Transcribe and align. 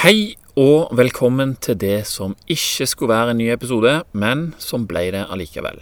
Hei 0.00 0.32
og 0.56 0.94
velkommen 0.96 1.50
til 1.60 1.76
det 1.76 2.06
som 2.08 2.32
ikke 2.48 2.86
skulle 2.88 3.12
være 3.12 3.34
en 3.34 3.36
ny 3.36 3.50
episode, 3.52 3.90
men 4.16 4.46
som 4.56 4.86
ble 4.88 5.02
det 5.12 5.26
allikevel. 5.28 5.76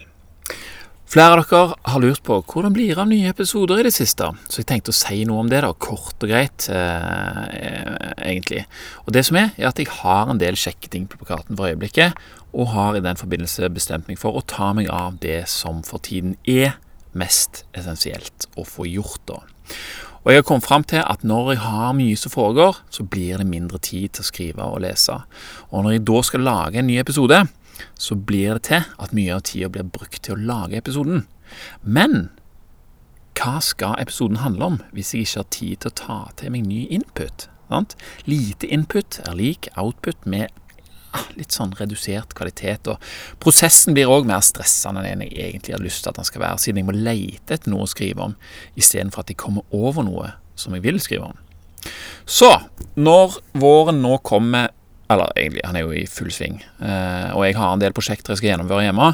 Flere 1.06 1.36
av 1.36 1.44
dere 1.44 1.76
har 1.92 2.02
lurt 2.02 2.24
på 2.26 2.40
hvordan 2.50 2.74
blir 2.74 2.96
det 2.96 3.04
av 3.04 3.06
nye 3.12 3.30
episoder 3.30 3.78
i 3.78 3.84
det 3.86 3.92
siste, 3.94 4.26
så 4.50 4.58
jeg 4.58 4.66
tenkte 4.72 4.90
å 4.90 4.96
si 4.98 5.20
noe 5.28 5.44
om 5.44 5.52
det, 5.52 5.60
da, 5.62 5.70
kort 5.70 6.18
og 6.18 6.32
greit, 6.32 6.66
eh, 6.66 7.94
egentlig. 8.26 8.64
Og 9.06 9.14
det 9.14 9.22
som 9.28 9.38
er, 9.38 9.52
er 9.54 9.70
at 9.70 9.78
jeg 9.78 9.92
har 10.00 10.26
en 10.26 10.42
del 10.42 10.58
kjekke 10.58 10.90
ting 10.90 11.06
på 11.06 11.22
plakaten 11.22 11.54
for 11.54 11.70
øyeblikket, 11.70 12.18
og 12.50 12.72
har 12.74 12.98
i 12.98 13.04
den 13.06 13.22
forbindelse 13.22 13.70
bestemt 13.70 14.10
meg 14.10 14.18
for 14.18 14.34
å 14.34 14.42
ta 14.42 14.72
meg 14.74 14.90
av 14.90 15.22
det 15.22 15.44
som 15.46 15.84
for 15.86 16.02
tiden 16.02 16.34
er 16.42 16.74
mest 17.14 17.68
essensielt 17.70 18.50
å 18.58 18.66
få 18.66 18.90
gjort, 18.90 19.22
da. 19.30 19.44
Og 20.28 20.34
jeg 20.34 20.42
har 20.42 20.44
kommet 20.44 20.66
fram 20.68 20.82
til 20.84 21.00
at 21.00 21.22
når 21.24 21.54
jeg 21.54 21.60
har 21.64 21.94
mye 21.96 22.16
som 22.20 22.28
foregår, 22.34 22.82
så 22.92 23.00
blir 23.00 23.38
det 23.40 23.46
mindre 23.48 23.78
tid 23.80 24.10
til 24.12 24.20
å 24.20 24.28
skrive 24.28 24.66
og 24.74 24.82
lese. 24.84 25.14
Og 25.72 25.86
når 25.86 25.94
jeg 25.94 26.02
da 26.10 26.18
skal 26.28 26.44
lage 26.44 26.82
en 26.82 26.86
ny 26.90 26.98
episode, 27.00 27.38
så 27.96 28.16
blir 28.28 28.58
det 28.58 28.66
til 28.68 28.84
at 29.00 29.14
mye 29.16 29.38
av 29.38 29.46
tida 29.48 29.70
blir 29.72 29.88
brukt 29.88 30.20
til 30.26 30.36
å 30.36 30.44
lage 30.50 30.76
episoden. 30.76 31.24
Men 31.80 32.28
hva 33.40 33.56
skal 33.64 33.96
episoden 34.02 34.42
handle 34.44 34.68
om 34.74 34.78
hvis 34.92 35.14
jeg 35.14 35.24
ikke 35.24 35.40
har 35.40 35.50
tid 35.56 35.80
til 35.80 35.94
å 35.94 35.98
ta 36.02 36.18
til 36.36 36.52
meg 36.52 36.68
ny 36.68 36.84
input? 36.92 37.48
Sant? 37.72 37.96
Lite 38.28 38.68
input 38.68 39.22
er 39.24 39.40
lik 39.40 39.72
output 39.80 40.28
med 40.28 40.52
litt 41.38 41.54
sånn 41.54 41.74
redusert 41.78 42.34
kvalitet. 42.38 42.90
Og 42.92 43.02
prosessen 43.42 43.96
blir 43.96 44.10
òg 44.12 44.28
mer 44.28 44.44
stressende 44.44 45.04
enn 45.08 45.24
jeg 45.26 45.36
egentlig 45.50 45.76
har 45.76 45.84
lyst 45.84 46.04
til 46.04 46.12
at 46.12 46.20
den 46.20 46.28
skal 46.28 46.44
være, 46.44 46.62
siden 46.62 46.82
jeg 46.82 46.88
må 46.88 46.96
lete 46.96 47.58
etter 47.58 47.72
noe 47.72 47.86
å 47.86 47.90
skrive 47.90 48.30
om, 48.30 48.38
istedenfor 48.78 49.24
at 49.24 49.32
jeg 49.32 49.40
kommer 49.40 49.66
over 49.74 50.06
noe 50.06 50.32
som 50.58 50.74
jeg 50.76 50.84
vil 50.86 51.00
skrive 51.02 51.30
om. 51.30 51.44
Så, 52.28 52.50
når 52.98 53.38
våren 53.56 54.02
nå 54.02 54.18
kommer 54.26 54.74
eller 55.08 55.32
egentlig, 55.40 55.62
han 55.64 55.76
er 55.78 55.86
jo 55.86 55.94
i 55.96 56.04
full 56.10 56.28
sving. 56.32 56.58
Eh, 56.84 57.30
og 57.32 57.46
jeg 57.46 57.56
har 57.56 57.72
en 57.72 57.80
del 57.80 57.94
prosjekter 57.96 58.34
jeg 58.34 58.42
skal 58.42 58.50
gjennomføre 58.50 58.84
hjemme, 58.84 59.06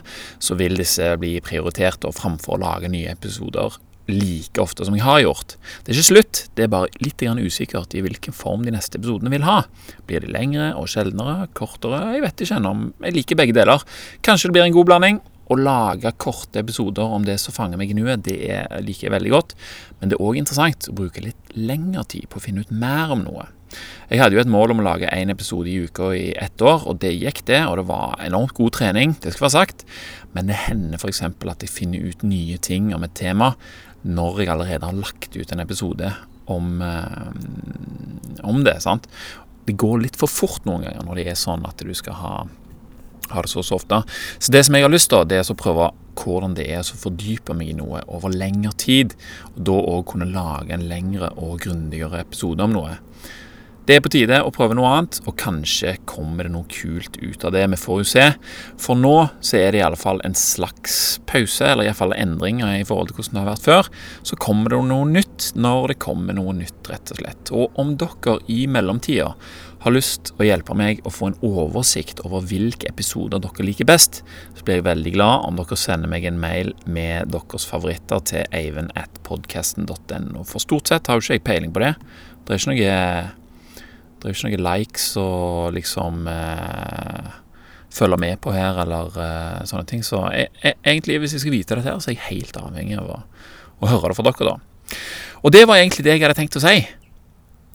så 0.42 0.56
vil 0.58 0.74
disse 0.80 1.12
bli 1.22 1.36
prioritert 1.44 2.06
og 2.08 2.16
framfor 2.16 2.56
å 2.56 2.62
lage 2.64 2.90
nye 2.90 3.12
episoder 3.14 3.76
like 4.10 4.60
ofte 4.60 4.84
som 4.84 4.96
jeg 4.96 5.04
har 5.04 5.20
gjort. 5.22 5.56
Det 5.84 5.92
er 5.92 5.98
ikke 5.98 6.10
slutt, 6.10 6.40
det 6.56 6.66
er 6.66 6.72
bare 6.72 6.90
litt 7.00 7.22
usikkert 7.24 7.94
i 7.96 8.02
hvilken 8.04 8.36
form 8.36 8.64
de 8.66 8.74
neste 8.74 8.98
episodene 9.00 9.32
vil 9.32 9.46
ha. 9.46 9.62
Blir 10.08 10.24
de 10.24 10.32
lengre 10.32 10.72
og 10.76 10.88
sjeldnere, 10.92 11.48
kortere? 11.56 12.02
Jeg 12.14 12.24
vet 12.24 12.44
ikke 12.44 12.58
ennå. 12.60 12.74
Jeg 13.06 13.16
liker 13.16 13.40
begge 13.40 13.56
deler. 13.56 13.84
Kanskje 14.22 14.50
det 14.50 14.58
blir 14.58 14.68
en 14.68 14.76
god 14.76 14.90
blanding. 14.90 15.22
Å 15.44 15.56
lage 15.60 16.12
korte 16.16 16.62
episoder 16.62 17.04
om 17.16 17.24
det 17.24 17.36
som 17.40 17.52
fanger 17.52 17.80
meg 17.80 17.90
i 17.92 17.96
nuet, 17.96 18.22
det 18.24 18.38
liker 18.84 19.08
jeg 19.08 19.16
veldig 19.16 19.34
godt. 19.34 19.52
Men 20.00 20.10
det 20.10 20.16
er 20.16 20.24
òg 20.24 20.40
interessant 20.40 20.88
å 20.88 20.96
bruke 20.96 21.24
litt 21.24 21.52
lengre 21.56 22.04
tid 22.08 22.30
på 22.32 22.40
å 22.40 22.44
finne 22.44 22.64
ut 22.64 22.72
mer 22.72 23.12
om 23.12 23.26
noe. 23.26 23.48
Jeg 24.10 24.20
hadde 24.20 24.36
jo 24.36 24.42
et 24.42 24.50
mål 24.50 24.74
om 24.74 24.82
å 24.82 24.86
lage 24.86 25.10
én 25.10 25.32
episode 25.32 25.70
i 25.70 25.80
uka 25.84 26.12
i 26.14 26.26
ett 26.38 26.62
år, 26.62 26.84
og 26.88 27.00
det 27.02 27.14
gikk, 27.14 27.42
det. 27.48 27.62
Og 27.68 27.80
det 27.80 27.86
var 27.88 28.20
enormt 28.22 28.54
god 28.56 28.76
trening, 28.76 29.16
det 29.20 29.34
skal 29.34 29.48
være 29.48 29.56
sagt. 29.56 29.84
Men 30.36 30.50
det 30.50 30.60
hender 30.66 31.00
f.eks. 31.00 31.24
at 31.24 31.64
jeg 31.64 31.72
finner 31.72 32.04
ut 32.04 32.24
nye 32.26 32.60
ting 32.62 32.92
om 32.94 33.06
et 33.06 33.16
tema 33.18 33.54
når 34.04 34.42
jeg 34.42 34.52
allerede 34.52 34.88
har 34.88 34.96
lagt 34.96 35.36
ut 35.36 35.52
en 35.52 35.62
episode 35.64 36.12
om, 36.52 36.82
eh, 36.82 38.44
om 38.44 38.64
det. 38.64 38.82
sant? 38.82 39.08
Det 39.64 39.76
går 39.80 40.02
litt 40.02 40.16
for 40.20 40.28
fort 40.28 40.64
noen 40.68 40.84
ganger 40.84 41.04
når 41.06 41.20
det 41.20 41.28
er 41.28 41.40
sånn 41.40 41.64
at 41.66 41.80
du 41.80 41.94
skal 41.96 42.18
ha, 42.20 42.34
ha 43.30 43.42
det 43.42 43.50
så 43.50 43.64
så 43.64 43.78
ofte. 43.80 44.02
Så 44.38 44.52
det 44.52 44.64
som 44.66 44.76
jeg 44.76 44.84
har 44.84 44.92
lyst 44.92 45.10
til, 45.10 45.24
det 45.24 45.40
er 45.40 45.48
å 45.48 45.56
prøve 45.56 45.90
hvordan 46.14 46.54
det 46.54 46.68
er 46.70 46.84
å 46.84 47.00
fordype 47.00 47.56
meg 47.56 47.72
i 47.72 47.78
noe 47.78 48.04
over 48.06 48.30
lengre 48.30 48.74
tid. 48.76 49.16
Og 49.56 49.64
da 49.70 49.78
òg 49.94 50.04
kunne 50.12 50.28
lage 50.30 50.76
en 50.76 50.88
lengre 50.90 51.32
og 51.36 51.64
grundigere 51.64 52.20
episode 52.20 52.62
om 52.62 52.76
noe. 52.76 52.98
Det 53.84 53.98
er 53.98 54.00
på 54.00 54.08
tide 54.08 54.38
å 54.40 54.52
prøve 54.54 54.72
noe 54.78 54.88
annet, 54.96 55.18
og 55.28 55.34
kanskje 55.36 55.90
kommer 56.08 56.46
det 56.46 56.54
noe 56.54 56.64
kult 56.72 57.18
ut 57.20 57.42
av 57.44 57.52
det. 57.52 57.66
Vi 57.74 57.78
får 57.82 57.98
jo 58.00 58.06
se. 58.14 58.22
For 58.80 58.96
nå 58.96 59.12
så 59.44 59.58
er 59.58 59.74
det 59.74 59.82
i 59.82 59.84
alle 59.84 59.98
fall 60.00 60.22
en 60.24 60.36
slags 60.38 61.18
pause, 61.28 61.68
eller 61.68 61.84
iallfall 61.84 62.16
endringer 62.16 62.78
i 62.78 62.86
forhold 62.88 63.12
til 63.12 63.18
hvordan 63.18 63.36
det 63.36 63.42
har 63.42 63.50
vært 63.50 63.68
før. 63.68 63.90
Så 64.24 64.40
kommer 64.40 64.72
det 64.72 64.78
noe 64.88 65.10
nytt 65.10 65.50
når 65.60 65.92
det 65.92 65.98
kommer 66.06 66.38
noe 66.38 66.56
nytt, 66.56 66.80
rett 66.88 67.12
og 67.12 67.20
slett. 67.20 67.52
Og 67.52 67.76
om 67.84 67.92
dere 68.00 68.38
i 68.48 68.62
mellomtida 68.72 69.28
har 69.84 69.92
lyst 69.92 70.32
å 70.40 70.48
hjelpe 70.48 70.72
meg 70.80 71.04
å 71.04 71.12
få 71.12 71.28
en 71.28 71.38
oversikt 71.44 72.24
over 72.24 72.40
hvilke 72.48 72.88
episoder 72.88 73.44
dere 73.44 73.68
liker 73.68 73.92
best, 73.92 74.24
så 74.56 74.64
blir 74.64 74.80
jeg 74.80 74.88
veldig 74.88 75.16
glad 75.20 75.44
om 75.44 75.60
dere 75.60 75.76
sender 75.76 76.08
meg 76.08 76.24
en 76.24 76.40
mail 76.40 76.72
med 76.88 77.36
deres 77.36 77.68
favoritter 77.68 78.24
til 78.32 78.48
eivind.podkasten.no. 78.48 80.48
For 80.48 80.64
stort 80.64 80.88
sett 80.88 81.12
har 81.12 81.20
jo 81.20 81.28
ikke 81.28 81.42
jeg 81.42 81.48
peiling 81.52 81.76
på 81.76 81.84
det. 81.84 81.96
Det 82.48 82.54
er 82.54 82.62
ikke 82.62 82.72
noe 82.72 82.84
det 84.24 84.30
er 84.30 84.32
jo 84.32 84.40
ikke 84.40 84.54
noen 84.54 84.64
likes 84.64 85.06
å 85.20 85.28
liksom 85.76 86.28
eh, 86.32 87.32
følge 87.92 88.16
med 88.24 88.40
på 88.40 88.54
her, 88.54 88.78
eller 88.86 89.18
eh, 89.20 89.62
sånne 89.68 89.84
ting. 89.90 90.02
Så 90.06 90.22
jeg, 90.32 90.48
jeg, 90.62 90.78
egentlig, 90.80 91.18
hvis 91.20 91.36
jeg 91.36 91.44
skal 91.44 91.54
vite 91.54 91.76
dette 91.76 91.90
her, 91.90 92.00
så 92.00 92.10
er 92.10 92.16
jeg 92.16 92.28
helt 92.30 92.56
avhengig 92.56 92.96
av 93.02 93.10
å, 93.12 93.22
å 93.84 93.90
høre 93.92 94.14
det 94.14 94.18
fra 94.18 94.26
dere, 94.30 94.54
da. 94.54 94.98
Og 95.44 95.52
det 95.52 95.66
var 95.68 95.76
egentlig 95.76 96.06
det 96.06 96.16
jeg 96.16 96.24
hadde 96.24 96.38
tenkt 96.38 96.56
å 96.56 96.62
si, 96.64 96.78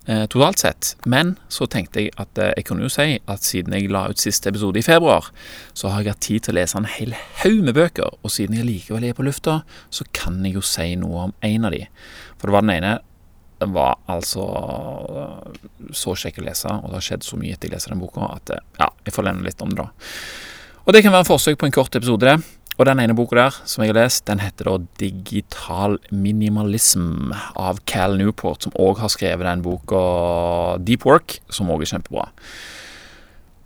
eh, 0.10 0.24
totalt 0.34 0.64
sett. 0.64 0.96
Men 1.06 1.36
så 1.54 1.68
tenkte 1.70 2.02
jeg 2.02 2.16
at 2.18 2.42
eh, 2.42 2.56
jeg 2.58 2.66
kunne 2.66 2.88
jo 2.88 2.94
si 2.94 3.20
at 3.30 3.46
siden 3.46 3.76
jeg 3.78 3.92
la 3.94 4.08
ut 4.10 4.22
siste 4.22 4.50
episode 4.50 4.82
i 4.82 4.86
februar, 4.86 5.30
så 5.78 5.94
har 5.94 6.02
jeg 6.02 6.16
hatt 6.16 6.26
tid 6.26 6.48
til 6.48 6.56
å 6.56 6.60
lese 6.64 6.82
en 6.82 6.90
hel 6.90 7.14
haug 7.44 7.62
med 7.68 7.78
bøker, 7.78 8.18
og 8.18 8.34
siden 8.34 8.58
jeg 8.58 8.68
likevel 8.68 9.06
er 9.06 9.18
på 9.18 9.28
lufta, 9.28 9.62
så 9.94 10.08
kan 10.18 10.42
jeg 10.46 10.58
jo 10.58 10.66
si 10.66 10.96
noe 10.98 11.30
om 11.30 11.38
en 11.46 11.70
av 11.70 11.78
de. 11.78 11.86
For 12.40 12.50
det 12.50 12.58
var 12.58 12.66
den 12.66 12.76
ene 12.80 12.98
var 13.68 13.98
altså 14.08 14.46
så 15.96 16.16
kjekk 16.16 16.40
å 16.40 16.46
lese, 16.46 16.72
og 16.72 16.92
det 16.92 17.00
har 17.00 17.08
skjedd 17.10 17.26
så 17.28 17.40
mye 17.40 17.56
etter 17.56 17.70
jeg 17.70 17.76
leser 17.76 17.96
den 17.96 18.04
boka, 18.04 18.30
at 18.38 18.54
ja, 18.80 18.88
jeg 19.06 19.16
får 19.16 19.28
lene 19.28 19.46
litt 19.46 19.62
om 19.66 19.74
det, 19.74 19.84
da. 19.84 20.16
Og 20.86 20.96
det 20.96 21.04
kan 21.06 21.14
være 21.14 21.26
en 21.26 21.30
forsøk 21.30 21.60
på 21.60 21.68
en 21.68 21.76
kort 21.76 22.00
episode, 22.00 22.26
det. 22.26 22.56
Og 22.80 22.88
den 22.88 23.02
ene 23.04 23.14
boka 23.14 23.36
der, 23.36 23.56
som 23.68 23.84
jeg 23.84 23.92
har 23.92 23.98
lest, 24.00 24.24
den 24.30 24.40
heter 24.40 24.70
da 24.70 24.78
Digital 25.02 25.98
Minimalism 26.16 27.34
av 27.60 27.82
Cal 27.84 28.16
Newport, 28.16 28.64
som 28.64 28.76
òg 28.80 29.02
har 29.04 29.12
skrevet 29.12 29.44
den 29.44 29.66
boka 29.66 30.00
Deep 30.80 31.04
Work, 31.04 31.42
som 31.52 31.72
òg 31.74 31.84
er 31.84 31.92
kjempebra. 31.92 32.30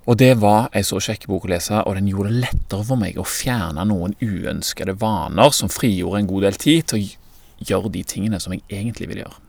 Og 0.10 0.18
det 0.20 0.34
var 0.42 0.66
ei 0.76 0.82
så 0.84 0.98
kjekk 1.00 1.30
bok 1.30 1.46
å 1.46 1.54
lese, 1.54 1.78
og 1.86 1.94
den 1.96 2.10
gjorde 2.10 2.34
det 2.34 2.42
lettere 2.48 2.88
for 2.90 3.00
meg 3.00 3.22
å 3.22 3.28
fjerne 3.28 3.86
noen 3.88 4.18
uønskede 4.20 4.98
vaner 5.00 5.54
som 5.56 5.72
frigjorde 5.72 6.24
en 6.24 6.34
god 6.34 6.50
del 6.50 6.60
tid 6.66 6.90
til 6.90 7.00
å 7.00 7.68
gjøre 7.70 7.94
de 7.94 8.04
tingene 8.04 8.42
som 8.42 8.58
jeg 8.58 8.66
egentlig 8.68 9.14
vil 9.14 9.24
gjøre. 9.24 9.43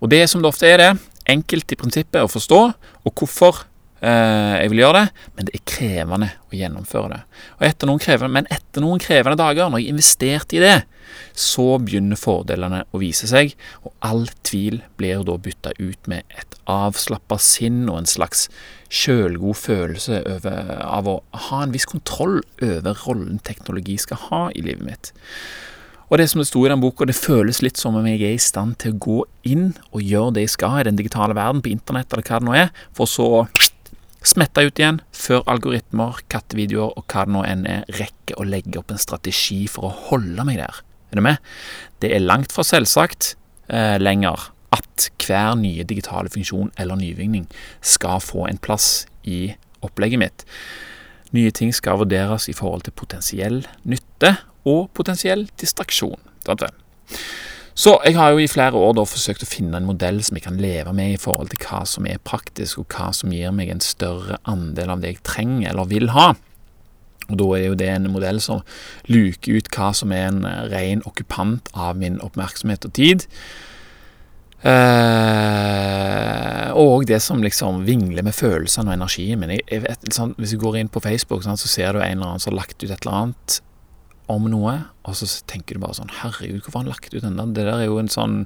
Og 0.00 0.12
det 0.12 0.24
som 0.30 0.44
det 0.44 0.50
ofte 0.50 0.68
er 0.68 0.82
det, 0.82 0.92
enkelt 1.28 1.74
i 1.74 1.78
prinsippet 1.78 2.24
å 2.24 2.30
forstå, 2.30 2.60
og 3.04 3.20
hvorfor 3.20 3.64
eh, 4.00 4.54
jeg 4.62 4.72
vil 4.72 4.84
gjøre 4.84 5.02
det, 5.02 5.26
men 5.36 5.48
det 5.48 5.56
er 5.56 5.64
krevende 5.68 6.30
å 6.48 6.56
gjennomføre 6.56 7.10
det. 7.12 7.20
Og 7.58 7.66
etter 7.68 7.90
noen 7.90 8.02
krevende, 8.02 8.34
men 8.38 8.48
etter 8.54 8.84
noen 8.84 9.02
krevende 9.02 9.40
dager, 9.40 9.68
når 9.68 9.82
jeg 9.82 9.94
investerte 9.94 10.58
i 10.58 10.62
det, 10.64 10.78
så 11.38 11.66
begynner 11.82 12.18
fordelene 12.20 12.82
å 12.92 13.00
vise 13.00 13.28
seg, 13.30 13.54
og 13.84 13.94
all 14.04 14.26
tvil 14.46 14.80
blir 15.00 15.22
da 15.26 15.38
bytta 15.40 15.74
ut 15.78 16.10
med 16.10 16.38
et 16.38 16.58
avslappa 16.68 17.38
sinn 17.42 17.86
og 17.88 18.02
en 18.02 18.10
slags 18.10 18.48
sjølgod 18.92 19.56
følelse 19.58 20.22
over, 20.24 20.74
av 20.84 21.08
å 21.08 21.16
ha 21.48 21.62
en 21.64 21.72
viss 21.74 21.88
kontroll 21.88 22.40
over 22.64 23.02
rollen 23.06 23.40
teknologi 23.44 23.98
skal 24.00 24.22
ha 24.28 24.42
i 24.52 24.64
livet 24.64 24.84
mitt. 24.86 25.12
Og 26.08 26.16
det 26.16 26.28
som 26.30 26.40
det 26.40 26.48
sto 26.48 26.62
i 26.64 26.70
den 26.72 26.80
boka, 26.80 27.04
det 27.04 27.16
føles 27.18 27.60
litt 27.60 27.76
som 27.80 27.96
om 27.98 28.06
jeg 28.08 28.22
er 28.24 28.36
i 28.36 28.40
stand 28.40 28.78
til 28.80 28.94
å 28.94 29.00
gå 29.04 29.18
inn 29.50 29.66
og 29.92 30.00
gjøre 30.00 30.38
det 30.38 30.46
jeg 30.46 30.54
skal 30.56 30.78
i 30.80 30.86
den 30.88 30.96
digitale 30.96 31.36
verden, 31.36 31.60
på 31.64 31.72
internett 31.72 32.12
eller 32.12 32.24
hva 32.24 32.40
det 32.40 32.48
nå 32.48 32.54
er, 32.56 32.70
for 32.96 33.10
så 33.10 33.26
å 33.42 33.42
smette 34.24 34.64
ut 34.64 34.80
igjen 34.80 35.02
før 35.14 35.44
algoritmer, 35.52 36.22
kattevideoer 36.32 36.96
og 36.96 37.04
hva 37.12 37.26
det 37.26 37.34
nå 37.36 37.44
enn 37.46 37.66
er, 37.68 37.84
rekker 38.00 38.40
å 38.40 38.48
legge 38.48 38.80
opp 38.80 38.92
en 38.92 39.00
strategi 39.00 39.66
for 39.70 39.88
å 39.90 39.96
holde 40.08 40.48
meg 40.48 40.62
der. 40.62 40.80
Er 41.12 41.20
du 41.20 41.24
med? 41.24 41.44
Det 42.00 42.12
er 42.12 42.24
langt 42.24 42.52
fra 42.52 42.64
selvsagt 42.66 43.34
eh, 43.68 43.96
lenger 44.00 44.50
at 44.74 45.08
hver 45.24 45.54
nye 45.60 45.86
digitale 45.88 46.32
funksjon 46.32 46.72
eller 46.80 47.00
nyvinning 47.00 47.46
skal 47.84 48.20
få 48.24 48.48
en 48.48 48.60
plass 48.60 49.06
i 49.28 49.54
opplegget 49.84 50.20
mitt. 50.20 50.44
Nye 51.36 51.52
ting 51.52 51.72
skal 51.76 52.00
vurderes 52.00 52.48
i 52.48 52.56
forhold 52.56 52.86
til 52.86 52.96
potensiell 52.96 53.62
nytte 53.88 54.34
og 54.68 54.88
potensiell 54.96 55.46
distraksjon. 55.60 56.20
Så 57.78 57.92
jeg 58.02 58.16
har 58.16 58.32
jo 58.34 58.40
i 58.42 58.50
flere 58.50 58.74
år 58.74 58.96
da 58.98 59.04
forsøkt 59.06 59.44
å 59.44 59.48
finne 59.48 59.78
en 59.78 59.86
modell 59.86 60.18
som 60.26 60.34
jeg 60.34 60.48
kan 60.48 60.58
leve 60.58 60.90
med 60.96 61.12
i 61.14 61.20
forhold 61.20 61.52
til 61.52 61.60
hva 61.62 61.84
som 61.86 62.08
er 62.10 62.18
praktisk, 62.26 62.80
og 62.82 62.90
hva 62.90 63.12
som 63.14 63.30
gir 63.30 63.54
meg 63.54 63.70
en 63.70 63.84
større 63.84 64.40
andel 64.50 64.90
av 64.96 65.04
det 65.04 65.12
jeg 65.12 65.26
trenger 65.28 65.70
eller 65.70 65.86
vil 65.92 66.10
ha. 66.16 66.32
Og 67.28 67.36
Da 67.38 67.46
er 67.54 67.64
jo 67.68 67.78
det 67.78 67.88
en 67.92 68.10
modell 68.10 68.40
som 68.42 68.64
luker 69.06 69.60
ut 69.60 69.70
hva 69.76 69.92
som 69.94 70.12
er 70.16 70.26
en 70.26 70.42
ren 70.72 71.04
okkupant 71.06 71.68
av 71.74 71.96
min 72.00 72.18
oppmerksomhet 72.24 72.88
og 72.88 72.92
tid. 72.98 73.28
Uh, 74.58 74.74
og 76.74 77.06
det 77.06 77.22
som 77.22 77.44
liksom 77.44 77.86
vingler 77.86 78.26
med 78.26 78.34
følelsene 78.34 78.90
og 78.90 78.94
energien 78.96 79.38
min. 79.38 79.54
Jeg, 79.60 79.84
vet, 79.84 80.02
sånn, 80.10 80.34
hvis 80.40 80.50
du 80.56 80.58
går 80.58 80.80
inn 80.80 80.90
på 80.90 81.04
Facebook, 81.04 81.44
sånn, 81.46 81.60
så 81.60 81.70
ser 81.70 81.92
du 81.94 82.00
en 82.02 82.10
eller 82.16 82.26
annen 82.32 82.42
som 82.42 82.50
har 82.56 82.64
lagt 82.64 82.82
ut 82.82 82.90
et 82.90 82.98
eller 83.04 83.18
annet 83.20 83.60
om 84.28 84.46
noe, 84.52 84.74
og 85.08 85.16
så 85.16 85.28
tenker 85.48 85.76
du 85.76 85.82
bare 85.82 85.96
sånn 85.96 86.12
Herregud, 86.20 86.60
hvorfor 86.62 86.80
har 86.80 86.86
han 86.86 86.92
lagt 86.92 87.14
ut 87.14 87.24
den 87.24 87.38
der? 87.40 87.52
Det 87.56 87.66
der 87.68 87.82
er 87.82 87.88
jo 87.88 88.00
en 88.00 88.12
sånn 88.12 88.42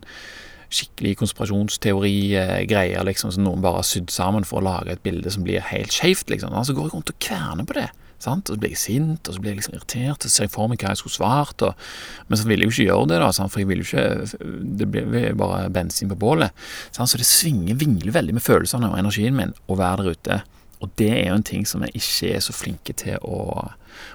skikkelig 0.72 1.18
konspirasjonsteori-greie 1.20 3.02
liksom, 3.04 3.32
som 3.34 3.44
noen 3.44 3.64
bare 3.64 3.82
har 3.82 3.88
sydd 3.88 4.12
sammen 4.12 4.46
for 4.48 4.60
å 4.60 4.66
lage 4.70 4.94
et 4.94 5.02
bilde 5.04 5.32
som 5.32 5.44
blir 5.44 5.64
helt 5.68 5.92
skeivt. 5.92 6.30
Liksom. 6.32 6.54
Så 6.64 6.76
går 6.76 6.88
jeg 6.88 6.94
rundt 6.94 7.12
og 7.12 7.18
kverner 7.20 7.68
på 7.68 7.76
det. 7.76 7.90
Sant? 8.22 8.48
Og 8.48 8.56
så 8.56 8.62
blir 8.62 8.70
jeg 8.70 8.80
sint, 8.80 9.26
og 9.26 9.34
så 9.34 9.42
blir 9.42 9.52
jeg 9.52 9.58
liksom 9.58 9.76
irritert, 9.76 10.22
og 10.22 10.30
så 10.30 10.30
ser 10.30 10.46
jeg 10.46 10.54
for 10.54 10.70
meg 10.70 10.82
hva 10.82 10.92
jeg 10.92 11.02
skulle 11.02 11.16
svart. 11.16 11.64
Og, 11.66 11.86
men 12.30 12.38
så 12.38 12.46
vil 12.48 12.62
jeg 12.62 12.70
jo 12.70 12.74
ikke 12.76 12.88
gjøre 12.88 13.10
det, 13.10 13.20
da, 13.24 13.30
sant? 13.34 13.52
for 13.52 13.62
jeg 13.62 13.70
vil 13.72 13.82
jo 13.82 13.88
ikke 13.88 14.56
Det 14.80 14.88
blir 14.94 15.38
bare 15.38 15.68
bensin 15.74 16.10
på 16.12 16.20
bålet. 16.22 16.54
Sant? 16.94 17.10
Så 17.10 17.20
det 17.20 17.28
svinger, 17.28 17.78
vingler 17.80 18.14
veldig 18.14 18.38
med 18.38 18.46
følelsene 18.46 18.92
og 18.92 18.98
energien 19.00 19.36
min 19.38 19.56
å 19.66 19.78
være 19.80 20.06
der 20.06 20.16
ute. 20.16 20.42
Og 20.82 20.90
det 20.98 21.10
er 21.14 21.28
jo 21.30 21.38
en 21.38 21.46
ting 21.46 21.66
som 21.68 21.84
jeg 21.86 21.94
ikke 21.98 22.34
er 22.36 22.42
så 22.44 22.54
flinke 22.56 22.94
til 22.98 23.18
å, 23.22 23.68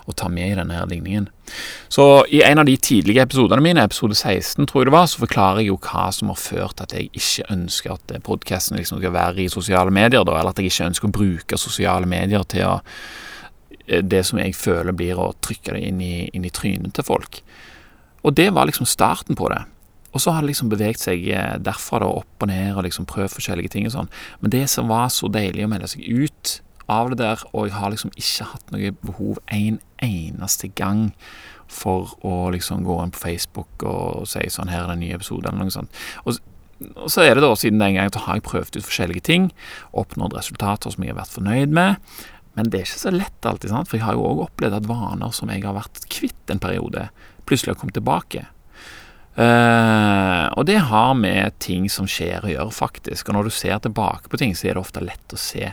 å 0.06 0.16
ta 0.20 0.28
med 0.32 0.52
i 0.52 0.58
denne 0.60 0.76
her 0.76 0.90
ligningen. 0.92 1.30
Så 1.90 2.26
i 2.28 2.42
en 2.44 2.60
av 2.60 2.68
de 2.68 2.76
tidlige 2.76 3.24
episodene 3.24 3.64
mine, 3.64 3.86
episode 3.88 4.18
16 4.18 4.68
tror 4.68 4.84
jeg 4.84 4.90
det 4.92 4.98
var, 4.98 5.08
så 5.08 5.24
forklarer 5.24 5.64
jeg 5.64 5.72
jo 5.72 5.80
hva 5.88 6.10
som 6.16 6.34
har 6.34 6.42
ført 6.42 6.78
til 6.78 6.90
at 6.90 6.98
jeg 6.98 7.12
ikke 7.16 7.48
ønsker 7.56 7.96
at 7.96 8.18
podkasten 8.28 8.78
liksom 8.78 9.00
skal 9.00 9.16
være 9.16 9.46
i 9.46 9.54
sosiale 9.54 9.96
medier, 9.96 10.28
da, 10.28 10.36
eller 10.42 10.52
at 10.52 10.60
jeg 10.60 10.74
ikke 10.74 10.92
ønsker 10.92 11.10
å 11.10 11.18
bruke 11.22 11.62
sosiale 11.62 12.10
medier 12.10 12.44
til 12.52 12.68
å 12.68 12.76
Eh, 13.88 14.04
det 14.04 14.24
som 14.28 14.40
jeg 14.42 14.56
føler 14.58 14.96
blir 14.96 15.20
å 15.20 15.32
trykke 15.44 15.76
det 15.76 15.86
inn 15.88 16.04
i, 16.04 16.28
inn 16.36 16.46
i 16.46 16.54
trynet 16.54 16.96
til 16.98 17.08
folk. 17.08 17.42
Og 18.28 18.36
det 18.36 18.50
var 18.56 18.68
liksom 18.68 18.88
starten 18.90 19.38
på 19.40 19.50
det. 19.54 19.64
Og 20.16 20.24
så 20.24 20.32
har 20.34 20.42
det 20.42 20.52
liksom 20.54 20.70
beveget 20.72 21.04
seg 21.04 21.26
eh, 21.30 21.58
derfra 21.62 22.00
da, 22.04 22.08
opp 22.22 22.46
og 22.46 22.50
ned 22.50 22.78
og 22.78 22.86
liksom 22.88 23.08
prøvd 23.10 23.36
forskjellige 23.36 23.74
ting 23.76 23.90
og 23.90 23.94
sånn. 23.96 24.10
Men 24.42 24.54
det 24.54 24.64
som 24.72 24.90
var 24.92 25.12
så 25.14 25.30
deilig 25.32 25.68
å 25.68 25.72
melde 25.72 25.92
seg 25.92 26.08
ut 26.08 26.60
av 26.88 27.12
det 27.12 27.20
der, 27.20 27.44
og 27.52 27.68
jeg 27.68 27.76
har 27.76 27.92
liksom 27.92 28.14
ikke 28.16 28.48
hatt 28.54 28.72
noe 28.72 28.94
behov 29.04 29.42
en 29.52 29.82
eneste 30.04 30.70
gang 30.80 31.10
for 31.68 32.14
å 32.26 32.48
liksom 32.54 32.86
gå 32.88 32.96
inn 33.04 33.12
på 33.12 33.26
Facebook 33.26 33.84
og 33.84 34.24
si 34.32 34.46
sånn 34.52 34.72
her 34.72 34.86
er 34.86 34.94
det 34.94 34.96
en 34.96 35.04
ny 35.04 35.12
episode, 35.18 35.50
eller 35.50 35.68
noe 35.68 35.76
sånt. 35.76 36.02
Og, 36.24 36.40
og 36.96 37.12
så 37.12 37.26
er 37.26 37.36
det 37.36 37.44
da, 37.44 37.52
siden 37.60 37.84
den 37.84 37.98
gangen, 38.00 38.16
så 38.16 38.24
har 38.24 38.40
jeg 38.40 38.48
prøvd 38.48 38.80
ut 38.80 38.88
forskjellige 38.88 39.28
ting, 39.28 39.52
oppnådd 39.92 40.38
resultater 40.40 40.96
som 40.96 41.04
jeg 41.04 41.12
har 41.12 41.20
vært 41.20 41.36
fornøyd 41.36 41.76
med. 41.76 42.00
Men 42.58 42.72
det 42.72 42.80
er 42.80 42.88
ikke 42.88 43.04
så 43.04 43.14
lett 43.14 43.46
alltid, 43.46 43.74
sant? 43.74 43.90
for 43.90 44.00
jeg 44.00 44.08
har 44.08 44.16
jo 44.18 44.26
òg 44.32 44.46
opplevd 44.48 44.80
at 44.80 44.88
vaner 44.90 45.36
som 45.36 45.52
jeg 45.52 45.68
har 45.68 45.76
vært 45.76 46.08
kvitt 46.10 46.54
en 46.54 46.64
periode, 46.64 47.10
plutselig 47.46 47.76
har 47.76 47.82
kommet 47.84 48.00
tilbake. 48.00 48.48
Uh, 49.38 50.50
og 50.58 50.66
det 50.66 50.80
har 50.90 51.12
med 51.14 51.54
ting 51.62 51.86
som 51.94 52.08
skjer 52.10 52.46
å 52.46 52.50
gjøre, 52.50 52.74
faktisk. 52.74 53.30
Og 53.30 53.38
når 53.38 53.50
du 53.50 53.54
ser 53.54 53.78
tilbake 53.84 54.32
på 54.32 54.40
ting, 54.42 54.56
så 54.58 54.70
er 54.70 54.78
det 54.78 54.82
ofte 54.82 55.04
lett 55.06 55.36
å 55.36 55.40
se. 55.42 55.70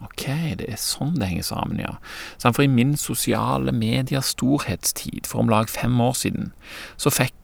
Ok, 0.00 0.24
det 0.56 0.68
er 0.70 0.78
sånn 0.80 1.18
det 1.18 1.28
henger 1.28 1.48
sammen, 1.50 1.82
ja. 1.82 1.96
For 2.40 2.62
i 2.64 2.70
min 2.70 2.94
sosiale 2.96 3.74
mediers 3.76 4.32
storhetstid 4.32 5.28
for 5.28 5.42
om 5.42 5.50
lag 5.52 5.68
fem 5.68 5.98
år 6.00 6.16
siden, 6.16 6.54
så 6.96 7.12
fikk 7.12 7.34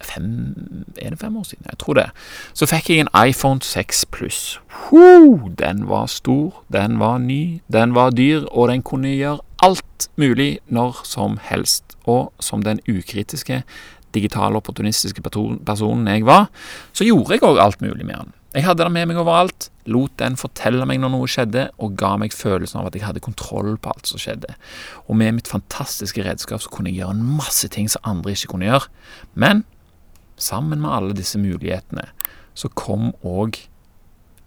fem, 0.00 0.54
Er 0.96 1.10
det 1.10 1.18
fem 1.18 1.36
år 1.36 1.44
siden? 1.44 1.66
Jeg 1.66 1.78
tror 1.78 1.94
det. 1.94 2.10
Så 2.54 2.66
fikk 2.66 2.90
jeg 2.90 3.00
en 3.00 3.28
iPhone 3.28 3.60
6 3.60 4.06
Pluss. 4.14 4.60
Den 5.58 5.88
var 5.88 6.06
stor, 6.06 6.62
den 6.72 6.98
var 6.98 7.18
ny, 7.18 7.60
den 7.72 7.94
var 7.94 8.10
dyr, 8.10 8.46
og 8.50 8.68
den 8.68 8.82
kunne 8.82 9.08
gjøre 9.08 9.42
alt 9.62 10.08
mulig 10.16 10.58
når 10.68 11.02
som 11.04 11.38
helst. 11.42 11.84
Og 12.06 12.32
som 12.40 12.62
den 12.62 12.80
ukritiske, 12.88 13.62
digitale, 14.18 14.58
opportunistiske 14.58 15.24
personen 15.24 16.10
jeg 16.10 16.26
var, 16.28 16.50
så 16.92 17.06
gjorde 17.06 17.38
jeg 17.38 17.46
òg 17.46 17.62
alt 17.62 17.80
mulig 17.84 18.04
med 18.04 18.18
den. 18.18 18.34
Jeg 18.56 18.64
hadde 18.64 18.80
den 18.80 18.94
med 18.94 19.10
meg 19.10 19.18
overalt, 19.20 19.66
lot 19.92 20.14
den 20.20 20.36
fortelle 20.40 20.86
meg 20.88 21.02
når 21.02 21.12
noe 21.12 21.28
skjedde, 21.28 21.66
og 21.84 21.98
ga 22.00 22.14
meg 22.20 22.32
følelsen 22.32 22.80
av 22.80 22.88
at 22.88 22.96
jeg 22.96 23.04
hadde 23.04 23.22
kontroll 23.24 23.74
på 23.76 23.92
alt 23.92 24.08
som 24.08 24.20
skjedde. 24.20 24.54
Og 25.06 25.18
med 25.20 25.36
mitt 25.36 25.50
fantastiske 25.50 26.24
redskap 26.24 26.64
så 26.64 26.72
kunne 26.72 26.88
jeg 26.88 27.02
gjøre 27.02 27.18
en 27.18 27.36
masse 27.38 27.68
ting 27.74 27.90
som 27.92 28.08
andre 28.08 28.32
ikke 28.32 28.54
kunne 28.54 28.70
gjøre. 28.70 28.88
Men 29.36 29.66
sammen 30.40 30.80
med 30.80 30.94
alle 30.94 31.18
disse 31.18 31.40
mulighetene, 31.40 32.08
så 32.56 32.72
kom 32.72 33.12
òg 33.20 33.60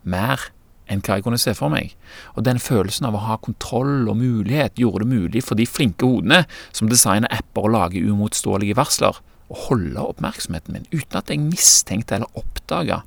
mer 0.01 0.49
enn 0.91 0.99
hva 1.05 1.19
jeg 1.19 1.25
kunne 1.27 1.39
se 1.39 1.53
for 1.55 1.71
meg. 1.71 1.93
Og 2.35 2.43
den 2.47 2.59
følelsen 2.59 3.07
av 3.07 3.15
å 3.15 3.25
ha 3.29 3.37
kontroll 3.39 4.09
og 4.09 4.17
mulighet 4.19 4.81
gjorde 4.81 5.05
det 5.05 5.13
mulig 5.13 5.43
for 5.45 5.59
de 5.59 5.69
flinke 5.69 6.09
hodene 6.09 6.43
som 6.73 6.89
designer 6.91 7.31
apper 7.31 7.69
og 7.69 7.75
lager 7.77 8.09
uimotståelige 8.09 8.75
varsler, 8.81 9.21
å 9.51 9.59
holde 9.67 10.07
oppmerksomheten 10.13 10.75
min 10.75 10.89
uten 10.93 11.19
at 11.19 11.31
jeg 11.31 11.43
mistenkte 11.43 12.17
eller 12.17 12.39
oppdaga 12.39 13.01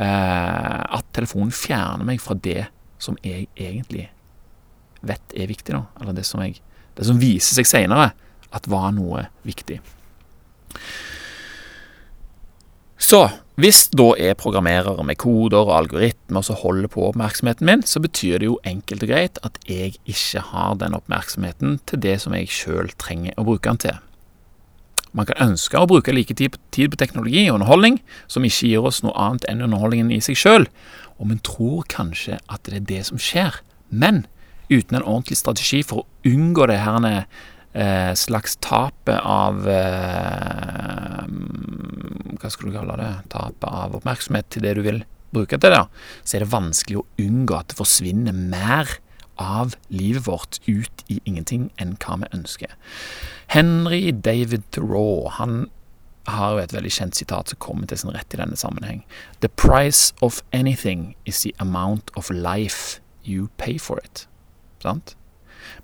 eh, 0.00 0.82
at 0.98 1.08
telefonen 1.16 1.54
fjerner 1.54 2.06
meg 2.08 2.22
fra 2.22 2.36
det 2.38 2.66
som 3.02 3.18
jeg 3.24 3.48
egentlig 3.54 4.08
vet 5.06 5.36
er 5.36 5.50
viktig, 5.50 5.76
da. 5.76 5.84
Eller 6.00 6.16
det 6.16 6.24
som, 6.26 6.42
jeg, 6.42 6.58
det 6.96 7.06
som 7.08 7.20
viser 7.20 7.60
seg 7.60 7.68
seinere 7.68 8.10
at 8.56 8.68
var 8.70 8.88
noe 8.96 9.26
viktig. 9.46 9.78
Så 13.06 13.26
hvis 13.60 13.86
da 13.94 14.10
er 14.20 14.36
programmerere 14.36 15.04
med 15.06 15.18
koder 15.20 15.68
og 15.68 15.74
algoritmer 15.76 16.44
som 16.44 16.58
holder 16.60 16.90
på 16.92 17.04
oppmerksomheten 17.06 17.68
min, 17.68 17.84
så 17.86 18.00
betyr 18.04 18.40
det 18.40 18.48
jo 18.50 18.58
enkelt 18.68 19.04
og 19.04 19.12
greit 19.12 19.40
at 19.46 19.60
jeg 19.68 19.94
ikke 20.04 20.42
har 20.50 20.76
den 20.80 20.96
oppmerksomheten 20.96 21.78
til 21.88 22.02
det 22.02 22.18
som 22.24 22.34
jeg 22.36 22.52
sjøl 22.52 22.90
trenger 23.00 23.36
å 23.36 23.46
bruke 23.46 23.68
den 23.68 23.80
til. 23.86 24.02
Man 25.16 25.28
kan 25.28 25.40
ønske 25.50 25.80
å 25.80 25.88
bruke 25.88 26.12
like 26.12 26.36
tid 26.36 26.58
på 26.92 27.00
teknologi 27.00 27.46
og 27.48 27.58
underholdning, 27.58 28.00
som 28.28 28.44
ikke 28.44 28.68
gir 28.68 28.84
oss 28.84 29.02
noe 29.04 29.16
annet 29.16 29.46
enn 29.48 29.64
underholdningen 29.64 30.12
i 30.12 30.20
seg 30.24 30.36
sjøl, 30.38 30.68
og 31.16 31.30
man 31.32 31.40
tror 31.46 31.86
kanskje 31.88 32.36
at 32.52 32.68
det 32.68 32.82
er 32.82 32.88
det 32.90 33.02
som 33.08 33.20
skjer. 33.20 33.62
Men 33.88 34.26
uten 34.68 34.98
en 34.98 35.06
ordentlig 35.06 35.38
strategi 35.40 35.80
for 35.86 36.02
å 36.02 36.28
unngå 36.28 36.68
det 36.68 36.80
her 36.82 37.06
eh, 37.06 38.12
slags 38.18 38.58
tapet 38.60 39.20
av 39.22 39.64
eh, 39.70 41.24
Hva 42.36 42.52
skal 42.52 42.68
du 42.68 42.76
kalle 42.76 42.98
det? 43.00 43.12
Tapet 43.32 43.68
av 43.70 43.96
oppmerksomhet 43.96 44.50
til 44.52 44.66
det 44.66 44.76
du 44.76 44.84
vil 44.84 45.04
bruke 45.32 45.58
til 45.60 45.72
det, 45.72 45.82
så 46.24 46.36
er 46.36 46.44
det 46.44 46.52
vanskelig 46.52 47.00
å 47.00 47.08
unngå 47.24 47.56
at 47.56 47.72
det 47.72 47.80
forsvinner 47.80 48.36
mer 48.36 48.98
av 49.42 49.76
livet 49.88 50.26
vårt 50.26 50.60
ut 50.66 51.04
i 51.12 51.20
ingenting 51.24 51.70
enn 51.80 51.96
hva 52.02 52.20
vi 52.22 52.30
ønsker. 52.36 52.72
Henry 53.52 54.10
David 54.10 54.64
Thoreau 54.74 55.28
han 55.38 55.66
har 56.26 56.56
jo 56.56 56.62
et 56.62 56.74
veldig 56.74 56.90
kjent 56.90 57.18
sitat 57.18 57.52
som 57.52 57.60
kommer 57.62 57.86
til 57.86 58.00
sin 58.00 58.14
rett 58.14 58.34
i 58.34 58.40
denne 58.40 58.58
sammenheng. 58.58 59.04
The 59.40 59.48
price 59.48 60.12
of 60.24 60.42
anything 60.52 61.14
is 61.24 61.42
the 61.44 61.54
amount 61.62 62.10
of 62.16 62.30
life 62.30 63.00
you 63.22 63.48
pay 63.58 63.78
for 63.78 64.00
it. 64.02 64.26
Sant? 64.82 65.14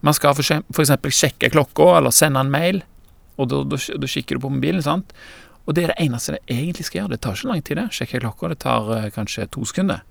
Man 0.01 0.15
skal 0.15 0.35
f.eks. 0.35 0.93
sjekke 1.15 1.51
klokka 1.53 1.99
eller 1.99 2.15
sende 2.15 2.43
en 2.43 2.51
mail, 2.51 2.83
og 3.39 3.51
da, 3.51 3.63
da, 3.67 4.07
kikker 4.07 4.39
du 4.39 4.45
på 4.45 4.53
mobilen. 4.53 4.83
sant? 4.83 5.15
Og 5.67 5.77
det 5.77 5.85
er 5.85 5.93
det 5.93 6.07
eneste 6.07 6.35
det 6.35 6.43
egentlig 6.51 6.87
skal 6.87 7.03
gjøre. 7.03 7.15
Det 7.15 7.21
tar 7.23 7.39
ikke 7.39 7.49
lang 7.49 7.63
tid, 7.63 7.79
det. 7.79 7.89
Sjekke 7.95 8.23
klokka, 8.23 8.51
det 8.51 8.59
tar 8.65 8.89
uh, 8.91 9.11
kanskje 9.15 9.47
to 9.55 9.65
sekunder. 9.69 10.03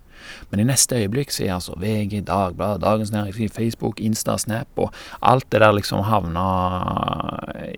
Men 0.51 0.63
i 0.63 0.67
neste 0.69 0.99
øyeblikk 0.99 1.33
så 1.33 1.45
er 1.45 1.55
altså 1.57 1.77
VG, 1.81 2.21
Dagbladet, 2.27 2.83
Dagens 2.83 3.13
Næringsliv, 3.13 3.49
Facebook, 3.55 3.99
Insta, 3.99 4.37
Snap 4.37 4.67
og 4.81 4.93
alt 5.21 5.47
det 5.51 5.61
der 5.63 5.75
liksom 5.77 6.05
havna 6.07 6.47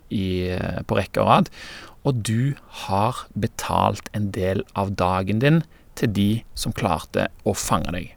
i, 0.10 0.28
på 0.88 1.00
rekke 1.00 1.24
og 1.24 1.30
rad. 1.30 1.52
Og 2.04 2.24
du 2.28 2.54
har 2.88 3.26
betalt 3.40 4.10
en 4.14 4.32
del 4.36 4.64
av 4.76 4.96
dagen 5.00 5.40
din 5.44 5.64
til 6.00 6.12
de 6.14 6.30
som 6.58 6.74
klarte 6.76 7.30
å 7.48 7.54
fange 7.56 7.94
deg. 7.96 8.14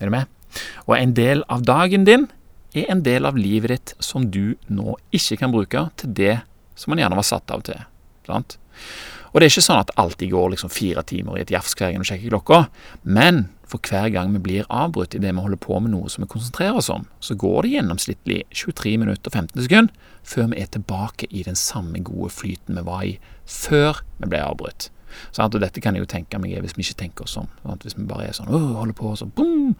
Er 0.00 0.10
du 0.10 0.16
med? 0.16 0.32
Og 0.86 0.96
en 0.98 1.14
del 1.16 1.44
av 1.52 1.64
dagen 1.66 2.04
din 2.08 2.28
er 2.76 2.90
en 2.92 3.02
del 3.06 3.28
av 3.28 3.38
livet 3.40 3.72
ditt 3.72 3.94
som 4.04 4.28
du 4.30 4.56
nå 4.68 4.96
ikke 5.16 5.38
kan 5.40 5.52
bruke 5.54 5.88
til 6.00 6.12
det 6.16 6.34
som 6.76 6.92
man 6.92 7.00
gjerne 7.00 7.18
var 7.18 7.26
satt 7.26 7.52
av 7.54 7.64
til. 7.66 7.78
Sant? 8.28 8.58
Og 9.32 9.40
det 9.40 9.46
er 9.46 9.52
ikke 9.52 9.64
sånn 9.64 9.80
at 9.80 9.90
det 9.90 10.00
alltid 10.00 10.32
går 10.32 10.52
liksom 10.54 10.72
fire 10.72 11.04
timer 11.06 11.38
i 11.38 11.44
et 11.44 11.52
jafs 11.52 11.76
hver 11.76 11.92
gang 11.92 12.04
du 12.04 12.08
sjekker 12.08 12.32
klokka, 12.32 12.66
men 13.04 13.46
for 13.66 13.82
hver 13.82 14.10
gang 14.14 14.32
vi 14.36 14.42
blir 14.42 14.68
avbrutt 14.70 15.16
i 15.16 15.20
det 15.22 15.32
vi 15.34 15.42
holder 15.42 15.60
på 15.62 15.78
med 15.82 15.92
noe 15.94 16.10
som 16.12 16.22
vi 16.22 16.30
konsentrerer 16.30 16.78
oss 16.78 16.90
om, 16.92 17.08
så 17.20 17.34
går 17.38 17.64
det 17.64 17.72
gjennomsnittlig 17.76 18.42
23 18.54 18.96
minutter 19.02 19.30
og 19.30 19.38
15 19.42 19.66
sekunder 19.66 20.12
før 20.26 20.50
vi 20.52 20.60
er 20.62 20.70
tilbake 20.74 21.30
i 21.30 21.42
den 21.46 21.58
samme 21.58 22.02
gode 22.06 22.30
flyten 22.34 22.78
vi 22.78 22.86
var 22.86 23.06
i 23.06 23.16
før 23.46 24.02
vi 24.20 24.30
ble 24.30 24.42
avbrutt. 24.42 24.90
Sånn, 25.32 25.48
og 25.48 25.62
dette 25.62 25.80
kan 25.80 25.96
jeg 25.96 26.04
jo 26.04 26.10
tenke 26.10 26.38
meg 26.42 26.58
hvis 26.62 26.76
vi 26.76 26.84
ikke 26.84 27.02
tenker 27.02 27.26
oss 27.26 27.38
om. 27.40 27.50
Sånn, 27.62 27.82
hvis 27.82 27.96
vi 27.96 28.06
bare 28.10 28.28
er 28.28 28.36
sånn 28.36 28.50
Åh, 28.50 28.72
holder 28.80 28.96
på, 28.98 29.12
og 29.14 29.20
så 29.20 29.28
boom, 29.30 29.74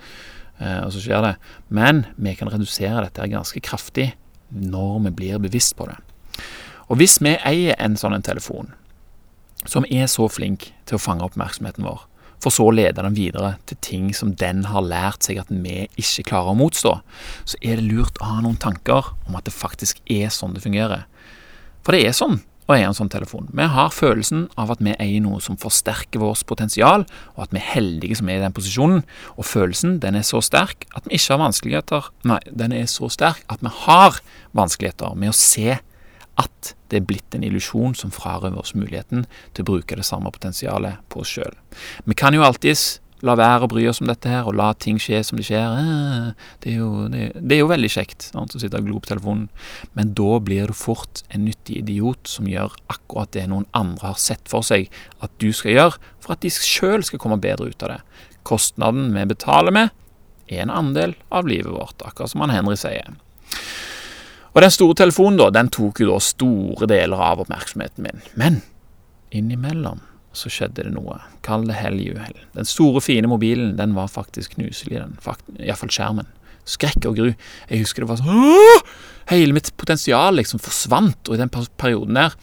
Eh, 0.58 0.80
og 0.86 0.92
så 0.94 1.02
skjer 1.02 1.24
det. 1.24 1.34
Men 1.68 2.04
vi 2.16 2.34
kan 2.38 2.50
redusere 2.52 3.04
dette 3.04 3.28
ganske 3.32 3.60
kraftig 3.64 4.12
når 4.50 5.06
vi 5.08 5.14
blir 5.20 5.42
bevisst 5.42 5.76
på 5.76 5.88
det. 5.90 5.98
Og 6.86 7.00
hvis 7.00 7.18
vi 7.20 7.34
eier 7.36 7.76
en 7.82 7.98
sånn 7.98 8.14
en 8.16 8.24
telefon, 8.24 8.72
som 9.66 9.86
er 9.90 10.06
så 10.08 10.28
flink 10.30 10.70
til 10.86 10.98
å 10.98 11.02
fange 11.02 11.26
oppmerksomheten 11.26 11.84
vår, 11.84 12.04
for 12.46 12.54
så 12.54 12.68
å 12.70 12.74
lede 12.74 13.02
den 13.02 13.16
videre 13.16 13.56
til 13.66 13.78
ting 13.82 14.10
som 14.14 14.30
den 14.38 14.62
har 14.70 14.84
lært 14.86 15.26
seg 15.26 15.40
at 15.42 15.48
vi 15.50 15.88
ikke 15.98 16.28
klarer 16.30 16.54
å 16.54 16.58
motstå, 16.60 16.92
så 17.42 17.58
er 17.58 17.80
det 17.80 17.88
lurt 17.88 18.20
å 18.22 18.28
ha 18.30 18.42
noen 18.44 18.60
tanker 18.62 19.08
om 19.26 19.38
at 19.38 19.48
det 19.48 19.54
faktisk 19.54 19.98
er 20.06 20.30
sånn 20.30 20.54
det 20.54 20.62
fungerer. 20.62 21.08
For 21.82 21.96
det 21.96 22.04
er 22.06 22.14
sånn 22.14 22.38
å 22.66 22.74
eie 22.74 22.86
en 22.86 22.94
sånn 22.94 23.10
telefon. 23.10 23.48
Vi 23.54 23.66
har 23.70 23.90
følelsen 23.94 24.46
av 24.58 24.70
at 24.74 24.82
vi 24.82 24.94
eier 24.94 25.22
noe 25.22 25.40
som 25.42 25.58
forsterker 25.58 26.22
vårt 26.22 26.46
potensial, 26.46 27.04
og 27.34 27.44
at 27.46 27.54
vi 27.54 27.60
er 27.60 27.68
heldige 27.72 28.18
som 28.18 28.30
er 28.30 28.38
i 28.38 28.44
den 28.44 28.54
posisjonen. 28.54 29.02
Og 29.38 29.46
følelsen 29.46 29.98
den 30.02 30.18
er 30.18 30.26
så 30.26 30.42
sterk 30.42 30.86
at 30.94 31.06
vi 31.06 31.18
ikke 31.18 31.34
har 31.34 31.42
vanskeligheter 31.44 32.10
Nei, 32.26 32.40
den 32.50 32.74
er 32.74 32.86
så 32.90 33.10
sterk 33.10 33.42
at 33.50 33.62
vi 33.62 33.74
har 33.86 34.18
vanskeligheter 34.54 35.18
med 35.18 35.34
å 35.34 35.38
se 35.38 35.78
at 36.40 36.74
det 36.90 37.00
er 37.00 37.08
blitt 37.08 37.34
en 37.34 37.44
illusjon 37.46 37.96
som 37.98 38.12
frarøver 38.14 38.60
oss 38.60 38.74
muligheten 38.76 39.24
til 39.56 39.64
å 39.64 39.70
bruke 39.72 39.98
det 39.98 40.06
samme 40.06 40.30
potensialet 40.34 41.02
på 41.12 41.24
oss 41.24 41.32
sjøl. 41.36 41.56
Vi 42.04 42.16
kan 42.18 42.36
jo 42.36 42.44
alltids 42.46 43.00
la 43.24 43.34
være 43.38 43.64
å 43.64 43.70
bry 43.70 43.86
oss 43.88 44.02
om 44.02 44.10
dette 44.10 44.28
her, 44.28 44.46
og 44.48 44.56
la 44.58 44.68
ting 44.76 44.98
skje 45.00 45.22
som 45.24 45.38
de 45.40 45.44
skjer. 45.46 45.64
Eh, 45.80 46.48
det 46.62 46.72
er 46.72 46.78
jo, 46.82 46.90
det, 47.12 47.22
det 47.40 47.56
er 47.56 47.62
jo 47.62 47.70
veldig 47.70 47.90
kjekt 47.92 48.28
å 48.36 48.44
sitte 48.52 48.80
og 48.80 48.88
glo 48.88 49.00
på 49.00 49.10
telefonen, 49.10 49.48
men 49.96 50.12
da 50.18 50.38
blir 50.44 50.70
du 50.70 50.76
fort 50.76 51.22
en 51.32 51.46
nyttig 51.46 51.80
idiot 51.82 52.28
som 52.30 52.48
gjør 52.50 52.76
akkurat 52.92 53.32
det 53.36 53.46
noen 53.50 53.68
andre 53.76 54.12
har 54.12 54.20
sett 54.20 54.44
for 54.52 54.66
seg 54.66 54.90
at 55.24 55.32
du 55.42 55.48
skal 55.56 55.76
gjøre, 55.76 56.00
for 56.22 56.36
at 56.36 56.44
de 56.44 56.52
sjøl 56.52 57.06
skal 57.06 57.22
komme 57.22 57.40
bedre 57.42 57.70
ut 57.72 57.86
av 57.86 57.96
det. 57.96 58.00
Kostnaden 58.46 59.14
vi 59.16 59.24
betaler 59.32 59.74
med, 59.74 59.94
er 60.52 60.62
en 60.62 60.74
andel 60.74 61.16
av 61.34 61.48
livet 61.48 61.72
vårt, 61.72 62.04
akkurat 62.06 62.30
som 62.30 62.44
han 62.44 62.54
Henry 62.54 62.76
sier. 62.78 63.16
Og 64.56 64.62
den 64.64 64.72
store 64.72 64.96
telefonen, 64.96 65.36
da, 65.36 65.50
den 65.52 65.68
tok 65.68 66.00
jo 66.00 66.14
da 66.14 66.20
store 66.24 66.88
deler 66.88 67.20
av 67.20 67.42
oppmerksomheten 67.42 68.06
min. 68.06 68.22
Men 68.40 68.62
innimellom 69.34 70.00
så 70.36 70.48
skjedde 70.52 70.86
det 70.86 70.92
noe. 70.94 71.18
Kall 71.44 71.66
det 71.68 71.76
hell 71.76 71.98
i 72.00 72.08
uhell. 72.14 72.38
Den 72.56 72.68
store, 72.68 73.02
fine 73.04 73.28
mobilen, 73.28 73.74
den 73.76 73.92
var 73.96 74.08
faktisk 74.12 74.56
knuselig, 74.56 74.96
den. 74.96 75.18
Iallfall 75.60 75.92
skjermen. 75.92 76.30
Skrekk 76.66 77.04
og 77.08 77.20
gru. 77.20 77.28
Jeg 77.68 77.84
husker 77.84 78.02
det 78.02 78.10
var 78.10 78.18
sånn 78.18 78.88
Hele 79.30 79.54
mitt 79.54 79.68
potensial 79.78 80.36
liksom 80.38 80.60
forsvant. 80.62 81.20
Og 81.28 81.36
i 81.36 81.40
den 81.42 81.52
perioden 81.52 82.16
der, 82.16 82.34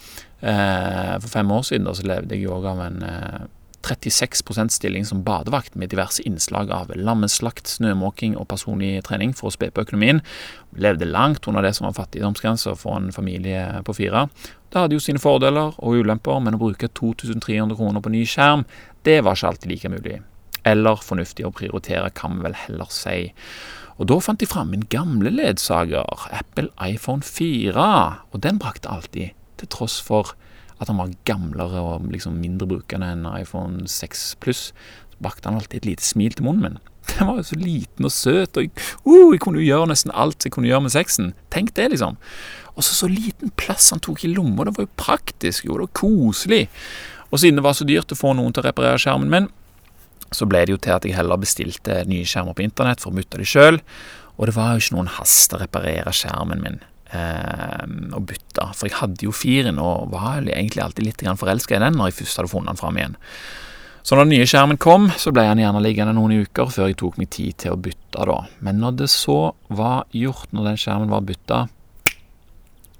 eh, 0.41 1.17
for 1.17 1.29
fem 1.33 1.51
år 1.55 1.65
siden, 1.65 1.89
da, 1.89 1.97
så 1.97 2.05
levde 2.07 2.37
jeg 2.37 2.45
jo 2.45 2.57
òg 2.59 2.69
av 2.75 2.85
en 2.87 3.03
eh, 3.07 3.43
36% 3.83 4.71
stilling 4.71 5.05
som 5.05 5.23
badevakt 5.23 5.75
med 5.75 5.91
diverse 5.91 6.23
innslag 6.23 6.71
av 6.71 6.91
lammeslakt, 6.95 7.67
snømåking 7.67 8.37
og 8.39 8.47
personlig 8.53 9.01
trening 9.07 9.33
for 9.35 9.49
å 9.49 9.55
spe 9.55 9.69
på 9.73 9.83
økonomien. 9.83 10.21
Levde 10.79 11.09
langt 11.09 11.47
under 11.51 11.65
det 11.65 11.73
som 11.77 11.89
var 11.89 11.97
fattigdomsgrensa 11.97 12.77
for 12.79 12.95
en 12.97 13.11
familie 13.15 13.65
på 13.83 13.97
fire. 13.97 14.27
Det 14.71 14.79
hadde 14.79 14.97
jo 14.97 15.03
sine 15.03 15.21
fordeler 15.21 15.75
og 15.77 15.99
ulemper, 15.99 16.39
men 16.41 16.55
å 16.55 16.61
bruke 16.63 16.89
2300 16.95 17.75
kroner 17.77 18.03
på 18.03 18.13
ny 18.13 18.23
skjerm, 18.25 18.63
det 19.03 19.19
var 19.21 19.35
ikke 19.35 19.51
alltid 19.51 19.73
like 19.73 19.91
mulig. 19.91 20.19
Eller 20.63 21.03
fornuftig 21.03 21.45
å 21.45 21.51
prioritere, 21.53 22.13
kan 22.15 22.39
vi 22.39 22.47
vel 22.47 22.55
heller 22.55 22.89
si. 22.93 23.33
Og 23.99 24.07
da 24.09 24.17
fant 24.23 24.39
de 24.39 24.47
fram 24.49 24.71
min 24.71 24.87
gamle 24.89 25.29
ledsager, 25.29 26.07
Apple 26.31 26.71
iPhone 26.81 27.21
4, 27.21 27.89
og 28.31 28.41
den 28.41 28.57
brakte 28.63 28.89
alltid, 28.89 29.35
til 29.59 29.69
tross 29.75 29.99
for 30.01 30.33
at 30.79 30.89
han 30.89 30.99
var 30.99 31.13
gamlere 31.27 31.81
og 31.81 32.09
liksom 32.11 32.39
mindre 32.41 32.67
brukende 32.69 33.11
enn 33.13 33.27
iPhone 33.29 33.87
6 33.89 34.25
pluss, 34.43 34.71
så 35.13 35.23
bakte 35.23 35.49
han 35.49 35.59
alltid 35.59 35.81
et 35.81 35.89
lite 35.91 36.05
smil 36.05 36.35
til 36.37 36.47
munnen 36.47 36.65
min. 36.65 36.81
Den 37.13 37.27
var 37.27 37.39
jo 37.41 37.47
så 37.47 37.59
liten 37.59 38.07
og 38.07 38.13
søt, 38.15 38.57
og 38.57 38.65
jeg, 38.65 38.73
uh, 39.05 39.33
jeg 39.33 39.41
kunne 39.43 39.61
jo 39.61 39.67
gjøre 39.67 39.89
nesten 39.91 40.13
alt 40.15 40.45
jeg 40.45 40.55
kunne 40.55 40.69
gjøre 40.69 40.85
med 40.85 40.95
sexen. 40.95 41.33
Tenk 41.53 41.73
det, 41.77 41.89
liksom. 41.93 42.17
Og 42.73 42.85
så 42.85 42.95
så 42.97 43.09
liten 43.11 43.51
plass 43.59 43.91
han 43.93 44.01
tok 44.03 44.23
i 44.25 44.31
lomma. 44.31 44.65
Det 44.65 44.77
var 44.77 44.87
jo 44.87 44.95
praktisk, 44.97 45.67
jo. 45.67 45.77
Det 45.77 45.89
var 45.89 45.99
koselig. 45.99 46.63
Og 47.29 47.41
siden 47.41 47.59
det 47.59 47.65
var 47.65 47.75
så 47.77 47.85
dyrt 47.87 48.13
å 48.13 48.17
få 48.17 48.33
noen 48.37 48.53
til 48.53 48.63
å 48.63 48.67
reparere 48.69 49.01
skjermen 49.01 49.31
min, 49.33 49.51
så 50.33 50.47
ble 50.49 50.63
det 50.65 50.73
jo 50.73 50.81
til 50.81 50.95
at 50.95 51.05
jeg 51.05 51.13
heller 51.13 51.37
bestilte 51.41 51.99
nye 52.09 52.25
skjermer 52.25 52.55
på 52.57 52.63
internett 52.65 53.03
for 53.03 53.11
å 53.11 53.17
mutte 53.17 53.37
de 53.41 53.45
sjøl. 53.45 53.77
Og 54.37 54.49
det 54.49 54.55
var 54.55 54.73
jo 54.73 54.81
ikke 54.81 54.95
noen 54.95 55.11
hast 55.19 55.53
å 55.53 55.61
reparere 55.61 56.13
skjermen 56.15 56.63
min 56.63 56.81
og 57.13 58.23
bytta. 58.29 58.71
For 58.73 58.89
jeg 58.89 58.97
hadde 58.99 59.27
jo 59.27 59.33
firen 59.35 59.81
og 59.81 60.09
var 60.13 60.41
egentlig 60.41 60.83
alltid 60.83 61.05
litt 61.05 61.27
forelska 61.39 61.77
i 61.77 61.83
den 61.83 61.99
når 61.99 62.11
jeg 62.11 62.23
først 62.23 62.41
hadde 62.41 62.53
funnet 62.53 62.73
den 62.73 62.81
fram 62.81 62.97
igjen. 62.97 63.19
Så 64.03 64.17
når 64.17 64.25
den 64.25 64.33
nye 64.35 64.47
skjermen 64.49 64.79
kom, 64.83 65.05
så 65.15 65.31
ble 65.31 65.45
den 65.47 65.61
gjerne 65.63 65.79
liggende 65.83 66.15
noen 66.17 66.41
uker 66.43 66.67
før 66.73 66.89
jeg 66.89 66.97
tok 66.99 67.15
meg 67.21 67.29
tid 67.31 67.55
til 67.63 67.71
å 67.71 67.79
bytte, 67.79 68.25
da. 68.27 68.41
Men 68.59 68.81
når 68.83 68.97
det 68.99 69.07
så 69.13 69.53
var 69.71 70.03
gjort, 70.11 70.49
når 70.51 70.73
den 70.73 70.81
skjermen 70.81 71.13
var 71.13 71.23
bytta, 71.23 71.61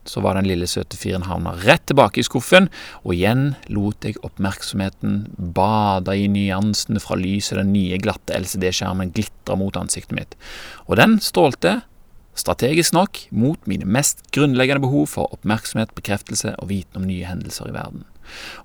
så 0.08 0.24
var 0.24 0.36
den 0.36 0.48
lille 0.48 0.68
søte 0.68 0.98
firen 1.00 1.28
havna 1.28 1.54
rett 1.64 1.86
tilbake 1.88 2.22
i 2.22 2.26
skuffen, 2.28 2.70
og 3.04 3.16
igjen 3.16 3.54
lot 3.72 4.08
jeg 4.08 4.20
oppmerksomheten 4.24 5.26
bade 5.56 6.16
i 6.20 6.30
nyansene 6.32 7.04
fra 7.04 7.20
lyset 7.20 7.60
den 7.60 7.74
nye, 7.76 8.00
glatte 8.04 8.36
LCD-skjermen 8.40 9.14
glitra 9.16 9.60
mot 9.60 9.76
ansiktet 9.80 10.16
mitt. 10.16 10.38
Og 10.88 11.00
den 11.00 11.20
strålte 11.24 11.82
strategisk 12.40 12.96
nok 12.96 13.20
mot 13.32 13.68
mine 13.70 13.86
mest 13.86 14.24
grunnleggende 14.36 14.84
behov 14.84 15.08
for 15.14 15.34
oppmerksomhet, 15.36 15.94
bekreftelse 15.98 16.56
og 16.58 16.72
viten 16.72 17.02
om 17.02 17.08
nye 17.10 17.28
hendelser 17.28 17.70
i 17.70 17.76
verden. 17.76 18.08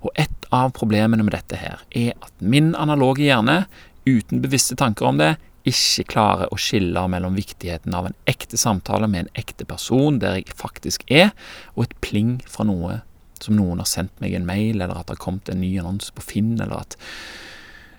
Og 0.01 0.13
et 0.19 0.49
av 0.55 0.71
problemene 0.77 1.25
med 1.25 1.35
dette 1.35 1.59
her 1.59 1.83
er 1.91 2.15
at 2.17 2.33
min 2.41 2.73
analoge 2.79 3.27
hjerne, 3.27 3.63
uten 4.07 4.41
bevisste 4.41 4.77
tanker 4.79 5.09
om 5.09 5.19
det, 5.21 5.35
ikke 5.67 6.07
klarer 6.13 6.53
å 6.53 6.57
skille 6.57 7.01
mellom 7.11 7.35
viktigheten 7.37 7.93
av 7.93 8.07
en 8.07 8.15
ekte 8.29 8.57
samtale 8.57 9.09
med 9.11 9.25
en 9.25 9.33
ekte 9.41 9.67
person 9.67 10.17
der 10.21 10.39
jeg 10.39 10.55
faktisk 10.55 11.03
er, 11.11 11.33
og 11.75 11.85
et 11.85 11.97
pling 12.01 12.37
fra 12.47 12.65
noe 12.65 13.01
som 13.43 13.55
noen 13.55 13.79
har 13.79 13.87
sendt 13.87 14.15
meg 14.23 14.33
en 14.35 14.47
mail, 14.47 14.79
eller 14.79 14.97
at 14.97 15.07
det 15.07 15.17
har 15.17 15.23
kommet 15.23 15.51
en 15.51 15.61
ny 15.61 15.71
annonse 15.79 16.11
på 16.15 16.25
Finn, 16.25 16.55
eller 16.59 16.81
at 16.81 16.97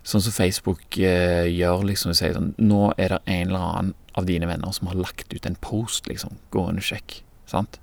Sånn 0.07 0.23
som 0.25 0.35
Facebook 0.35 0.97
eh, 0.99 1.47
gjør, 1.51 1.85
liksom, 1.91 2.15
sier 2.17 2.37
sånn 2.37 2.55
Nå 2.63 2.93
er 2.97 3.15
det 3.15 3.21
en 3.27 3.51
eller 3.51 3.67
annen 3.67 3.95
av 4.19 4.27
dine 4.27 4.49
venner 4.49 4.73
som 4.75 4.89
har 4.91 4.99
lagt 4.99 5.33
ut 5.33 5.47
en 5.47 5.59
post, 5.63 6.09
liksom. 6.11 6.39
Gå 6.55 6.67
inn 6.71 6.81
og 6.81 6.87
sjekk. 6.87 7.21
Sant? 7.51 7.79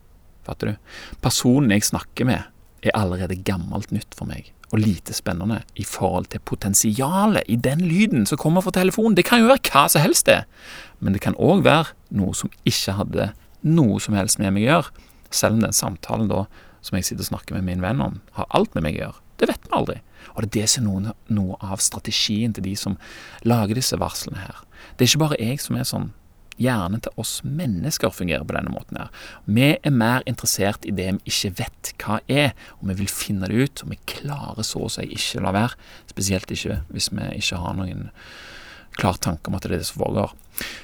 Fatter 0.47 0.73
du? 0.73 0.93
Personen 1.23 1.73
jeg 1.75 1.87
snakker 1.87 2.27
med, 2.27 2.47
er 2.85 2.95
allerede 2.95 3.39
gammelt 3.47 3.91
nytt 3.91 4.13
for 4.15 4.29
meg, 4.29 4.51
og 4.71 4.81
lite 4.83 5.15
spennende 5.15 5.61
i 5.79 5.85
forhold 5.87 6.29
til 6.31 6.43
potensialet 6.45 7.47
i 7.51 7.57
den 7.59 7.81
lyden 7.87 8.27
som 8.29 8.39
kommer 8.39 8.63
fra 8.63 8.75
telefonen. 8.75 9.15
Det 9.17 9.25
kan 9.27 9.41
jo 9.41 9.49
være 9.49 9.63
hva 9.71 9.87
som 9.91 10.03
helst, 10.03 10.29
det. 10.29 10.43
Men 10.99 11.15
det 11.15 11.23
kan 11.25 11.37
òg 11.39 11.65
være 11.67 11.95
noe 12.15 12.35
som 12.37 12.51
ikke 12.67 12.97
hadde 12.99 13.31
noe 13.67 13.99
som 14.03 14.15
helst 14.17 14.39
med 14.39 14.55
meg 14.55 14.67
å 14.67 14.71
gjøre. 14.71 15.05
Selv 15.33 15.57
om 15.57 15.63
den 15.65 15.75
samtalen 15.75 16.29
da, 16.31 16.45
som 16.85 16.99
jeg 16.99 17.09
sitter 17.09 17.25
og 17.25 17.31
snakker 17.33 17.57
med 17.57 17.67
min 17.67 17.83
venn 17.83 18.03
om, 18.03 18.19
har 18.37 18.47
alt 18.55 18.75
med 18.77 18.87
meg 18.87 18.99
å 18.99 19.07
gjøre. 19.07 19.23
Det 19.37 19.49
vet 19.49 19.67
vi 19.67 19.75
aldri. 19.77 19.97
Og 20.35 20.43
det 20.43 20.47
er 20.47 20.53
det 20.61 20.69
som 20.71 20.85
er 20.85 20.87
noe, 20.87 21.17
noe 21.33 21.57
av 21.63 21.81
strategien 21.83 22.53
til 22.53 22.65
de 22.65 22.75
som 22.77 22.97
lager 23.47 23.77
disse 23.77 23.97
varslene 23.99 24.41
her. 24.43 24.63
Det 24.95 25.05
er 25.05 25.11
ikke 25.11 25.25
bare 25.25 25.41
jeg 25.41 25.61
som 25.63 25.77
er 25.77 25.87
sånn. 25.87 26.09
Hjernen 26.57 27.03
til 27.05 27.13
oss 27.21 27.35
mennesker 27.45 28.09
fungerer 28.09 28.45
på 28.47 28.55
denne 28.55 28.73
måten 28.73 28.97
her. 28.97 29.11
Vi 29.45 29.75
er 29.77 29.93
mer 29.93 30.23
interessert 30.29 30.87
i 30.89 30.93
det 30.97 31.11
vi 31.19 31.31
ikke 31.31 31.51
vet 31.59 31.91
hva 32.01 32.17
er, 32.25 32.55
og 32.79 32.89
vi 32.89 32.95
vil 33.03 33.11
finne 33.13 33.49
det 33.49 33.59
ut, 33.61 33.83
og 33.85 33.93
vi 33.93 33.99
klarer 34.09 34.65
så 34.65 34.87
å 34.87 34.89
si 34.89 35.05
ikke 35.05 35.43
la 35.45 35.53
være. 35.53 35.77
Spesielt 36.09 36.53
ikke 36.53 36.79
hvis 36.89 37.11
vi 37.13 37.29
ikke 37.37 37.61
har 37.61 37.77
noen 37.77 38.07
klar 38.97 39.19
tanke 39.21 39.51
om 39.51 39.57
at 39.57 39.67
det 39.67 39.75
er 39.75 39.83
det 39.83 39.89
som 39.91 40.01
foregår. 40.01 40.33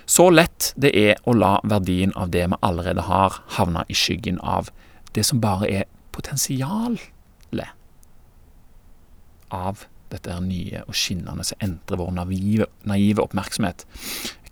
Så 0.05 0.27
lett 0.29 0.69
det 0.77 0.93
er 0.93 1.17
å 1.25 1.33
la 1.33 1.55
verdien 1.65 2.13
av 2.13 2.29
det 2.35 2.45
vi 2.45 2.61
allerede 2.61 3.07
har, 3.09 3.41
havne 3.57 3.85
i 3.89 3.97
skyggen 3.97 4.37
av 4.45 4.69
det 5.17 5.25
som 5.25 5.41
bare 5.41 5.69
er 5.69 5.89
potensialet 6.13 7.12
av 9.53 9.85
dette 10.13 10.35
nye 10.45 10.83
og 10.85 10.95
skinnende 10.97 11.45
som 11.47 11.61
entrer 11.63 11.99
vår 11.99 12.11
naive, 12.13 12.67
naive, 12.89 13.23
oppmerksomhet. 13.23 13.85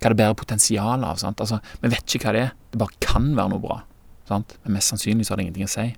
Hva 0.01 0.10
det 0.10 0.17
bærer 0.17 0.38
potensial 0.38 1.03
av. 1.05 1.20
sant? 1.22 1.41
Altså, 1.41 1.60
Vi 1.81 1.89
vet 1.89 2.15
ikke 2.15 2.29
hva 2.29 2.34
det 2.34 2.46
er. 2.48 2.53
Det 2.72 2.79
bare 2.81 2.98
kan 3.00 3.36
være 3.36 3.50
noe 3.50 3.62
bra. 3.62 3.81
sant? 4.27 4.58
Men 4.63 4.74
mest 4.74 4.89
sannsynlig 4.93 5.25
så 5.25 5.34
har 5.34 5.38
det 5.38 5.46
ingenting 5.46 5.70
å 5.70 5.75
si. 5.75 5.93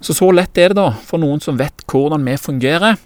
Så 0.00 0.14
så 0.14 0.30
lett 0.32 0.56
er 0.58 0.70
det 0.72 0.76
da 0.76 0.90
for 0.92 1.18
noen 1.18 1.40
som 1.40 1.56
vet 1.56 1.84
hvordan 1.88 2.24
vi 2.24 2.36
fungerer, 2.36 2.96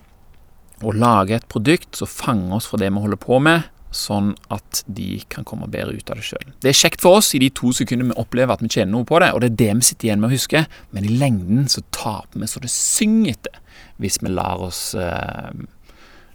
å 0.82 0.92
lage 0.96 1.36
et 1.36 1.48
produkt 1.48 1.96
som 1.96 2.08
fanger 2.08 2.56
oss 2.56 2.66
fra 2.70 2.78
det 2.80 2.88
vi 2.90 3.00
holder 3.00 3.20
på 3.20 3.38
med, 3.42 3.66
sånn 3.94 4.34
at 4.54 4.82
de 4.86 5.20
kan 5.32 5.46
komme 5.46 5.68
bedre 5.70 5.96
ut 5.98 6.12
av 6.12 6.20
det 6.20 6.26
sjøl. 6.28 6.52
Det 6.62 6.70
er 6.70 6.78
kjekt 6.78 7.02
for 7.02 7.18
oss 7.18 7.32
i 7.34 7.40
de 7.42 7.50
to 7.54 7.72
sekundene 7.76 8.14
vi 8.14 8.22
opplever 8.22 8.54
at 8.54 8.62
vi 8.62 8.70
tjener 8.70 8.92
noe 8.94 9.08
på 9.08 9.18
det, 9.22 9.32
og 9.34 9.42
det 9.42 9.50
er 9.50 9.58
det 9.64 9.72
vi 9.80 9.88
sitter 9.88 10.08
igjen 10.08 10.22
med 10.22 10.30
å 10.30 10.36
huske, 10.36 10.64
men 10.94 11.08
i 11.08 11.18
lengden 11.22 11.66
så 11.72 11.82
taper 11.94 12.42
vi 12.42 12.50
så 12.50 12.62
det 12.62 12.72
synger 12.74 13.34
etter 13.34 13.58
hvis 14.00 14.20
vi 14.22 14.32
lar 14.32 14.62
oss 14.64 14.94
eh, 14.94 15.50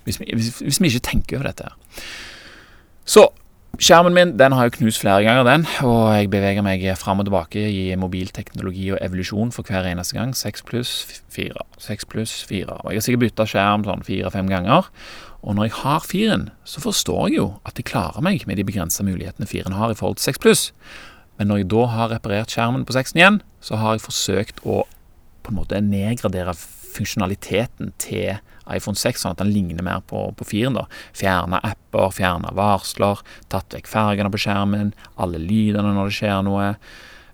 hvis, 0.06 0.20
vi, 0.22 0.30
hvis, 0.34 0.52
hvis, 0.62 0.82
vi, 0.82 0.92
ikke 0.92 1.08
tenker 1.08 1.40
over 1.40 1.50
dette. 1.50 1.72
Så 3.10 3.30
Skjermen 3.76 4.14
min 4.16 4.30
den 4.40 4.54
har 4.56 4.70
jeg 4.70 4.78
knust 4.78 5.02
flere 5.02 5.24
ganger, 5.26 5.44
den, 5.44 5.66
og 5.84 6.14
jeg 6.16 6.30
beveger 6.32 6.64
meg 6.64 6.84
fram 6.96 7.20
og 7.20 7.28
tilbake 7.28 7.60
i 7.60 7.96
mobilteknologi 8.00 8.86
og 8.94 9.02
evolusjon 9.04 9.52
for 9.52 9.68
hver 9.68 9.90
eneste 9.90 10.16
gang. 10.16 10.32
Seks 10.38 10.64
pluss 10.64 10.94
fire. 11.34 11.66
Seks 11.82 12.08
pluss 12.08 12.38
fire. 12.48 12.78
Og 12.86 12.94
jeg 12.94 13.02
har 13.02 13.06
sikkert 13.08 13.26
bytta 13.26 13.48
skjerm 13.52 13.84
sånn 13.88 14.06
fire-fem 14.08 14.48
ganger. 14.52 14.88
Og 15.46 15.54
når 15.56 15.68
jeg 15.68 15.78
har 15.84 16.06
firen, 16.06 16.48
så 16.66 16.82
forstår 16.82 17.30
jeg 17.30 17.38
jo 17.38 17.50
at 17.70 17.78
jeg 17.78 17.88
klarer 17.92 18.24
meg 18.26 18.48
med 18.50 18.58
de 18.58 18.66
begrensa 18.66 19.06
mulighetene 19.06 19.48
firen 19.50 19.78
har 19.78 19.94
i 19.94 19.98
forhold 19.98 20.18
til 20.18 20.34
6 20.34 20.42
pluss. 20.42 20.64
Men 21.38 21.52
når 21.52 21.62
jeg 21.62 21.70
da 21.76 21.86
har 21.92 22.12
reparert 22.16 22.54
skjermen 22.54 22.86
på 22.88 22.96
seksen 22.96 23.22
igjen, 23.22 23.40
så 23.62 23.78
har 23.78 23.96
jeg 23.96 24.08
forsøkt 24.08 24.64
å 24.66 24.84
på 25.46 25.54
en 25.54 25.60
måte 25.60 25.78
nedgradere 25.84 26.56
funksjonaliteten 26.96 27.92
til 28.02 28.40
iPhone 28.66 28.98
6, 28.98 29.22
sånn 29.22 29.36
at 29.36 29.42
den 29.44 29.52
ligner 29.54 29.86
mer 29.86 30.02
på, 30.10 30.24
på 30.38 30.48
4 30.50 30.86
Fjerna 31.14 31.60
apper, 31.62 32.10
fjerne 32.16 32.54
varsler, 32.58 33.22
tatt 33.54 33.76
vekk 33.76 33.90
fargene 33.92 34.32
på 34.34 34.42
skjermen, 34.42 34.96
alle 35.22 35.42
lydene 35.42 35.94
når 35.94 36.10
det 36.10 36.18
skjer 36.18 36.42
noe. 36.48 36.72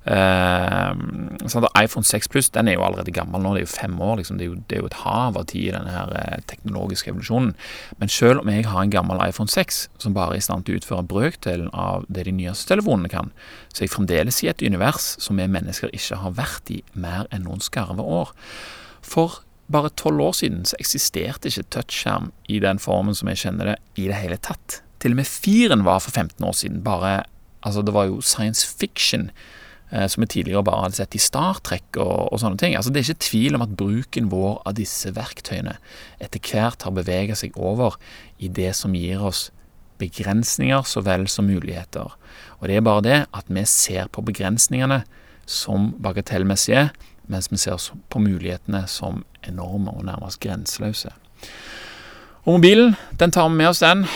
Sånn 0.01 1.67
iPhone 1.77 2.07
6 2.07 2.29
Plus 2.33 2.47
den 2.55 2.71
er 2.71 2.79
jo 2.79 2.85
allerede 2.87 3.13
gammel 3.13 3.43
nå, 3.43 3.53
det 3.53 3.61
er 3.61 3.67
jo 3.67 3.73
fem 3.73 3.99
år. 4.01 4.15
Liksom. 4.17 4.39
Det, 4.39 4.47
er 4.47 4.49
jo, 4.49 4.57
det, 4.65 4.77
er 4.77 4.81
jo, 4.81 4.89
et 4.89 4.99
hav 5.03 5.37
av 5.37 5.45
tid 5.51 5.67
i 5.67 5.75
denne 5.75 5.93
her 5.93 6.13
uh, 6.15 6.39
teknologiske 6.49 7.11
evolusjonen. 7.11 7.53
Men 8.01 8.13
selv 8.13 8.41
om 8.41 8.49
jeg 8.49 8.65
har 8.65 8.81
en 8.81 8.93
gammel 8.93 9.21
iPhone 9.27 9.51
6 9.51 9.83
som 10.01 10.17
bare 10.17 10.37
er 10.37 10.41
i 10.41 10.47
stand 10.47 10.65
til 10.65 10.77
å 10.77 10.81
utføre 10.81 11.05
brøkdelen 11.11 11.69
av 11.77 12.07
det 12.09 12.25
de 12.25 12.35
nyeste 12.39 12.71
telefonene 12.73 13.13
kan, 13.13 13.29
så 13.69 13.83
er 13.83 13.89
jeg 13.89 13.95
fremdeles 13.95 14.41
i 14.41 14.49
et 14.51 14.65
univers 14.65 15.13
som 15.21 15.37
vi 15.37 15.47
mennesker 15.51 15.93
ikke 15.93 16.19
har 16.23 16.35
vært 16.39 16.73
i 16.73 16.81
mer 16.97 17.29
enn 17.29 17.45
noen 17.45 17.61
skarve 17.61 18.01
år. 18.01 18.33
For 19.05 19.43
bare 19.71 19.93
tolv 19.95 20.25
år 20.25 20.37
siden 20.41 20.65
så 20.67 20.79
eksisterte 20.81 21.47
ikke 21.47 21.69
touchskjerm 21.77 22.33
i 22.51 22.57
den 22.63 22.81
formen 22.81 23.15
som 23.15 23.29
jeg 23.31 23.45
kjenner 23.45 23.73
det, 23.73 23.79
i 24.01 24.09
det 24.09 24.17
hele 24.17 24.41
tatt. 24.41 24.81
Til 25.01 25.13
og 25.13 25.21
med 25.21 25.29
firen 25.29 25.85
var 25.85 26.01
for 26.01 26.13
15 26.13 26.41
år 26.41 26.57
siden 26.57 26.81
bare 26.85 27.21
Altså, 27.61 27.83
det 27.85 27.93
var 27.93 28.07
jo 28.09 28.23
science 28.25 28.65
fiction 28.65 29.27
Eh, 29.29 29.60
som 29.91 30.23
vi 30.23 30.27
tidligere 30.31 30.63
bare 30.63 30.85
hadde 30.85 30.95
sett 31.01 31.15
i 31.17 31.19
Star 31.19 31.57
Trek 31.67 31.97
og, 31.99 32.31
og, 32.31 32.37
sånne 32.39 32.59
ting. 32.61 32.75
Altså, 32.79 32.93
det 32.93 33.01
er 33.01 33.09
ikke 33.09 33.25
tvil 33.27 33.57
om 33.57 33.65
at 33.65 33.73
bruken 33.75 34.29
vår 34.31 34.61
av 34.69 34.77
disse 34.77 35.11
verktøyene 35.15 35.75
etter 36.23 36.39
hvert 36.47 36.85
har 36.87 36.95
beveget 36.95 37.41
seg 37.41 37.57
over 37.59 37.97
i 38.39 38.47
det 38.47 38.71
som 38.79 38.95
gir 38.95 39.23
oss 39.27 39.49
begrensninger 40.01 40.87
så 40.87 41.03
vel 41.05 41.27
som 41.29 41.49
muligheter. 41.49 42.15
Og 42.59 42.69
det 42.69 42.77
er 42.77 42.85
bare 42.85 43.05
det 43.05 43.19
at 43.37 43.51
vi 43.51 43.65
ser 43.69 44.09
på 44.13 44.23
begrensningene 44.25 45.03
som 45.49 45.91
bagatellmessige, 46.01 46.89
mens 47.31 47.51
vi 47.51 47.59
ser 47.61 47.91
på 48.09 48.21
mulighetene 48.21 48.85
som 48.89 49.23
enorme 49.47 49.93
og 49.97 50.05
nærmest 50.07 50.41
grenseløse. 50.43 51.11
Og 52.41 52.57
mobilen, 52.57 52.95
den 53.19 53.31
tar 53.31 53.49
vi 53.49 53.59
med 53.59 53.69
oss, 53.69 53.83
den 53.83 54.07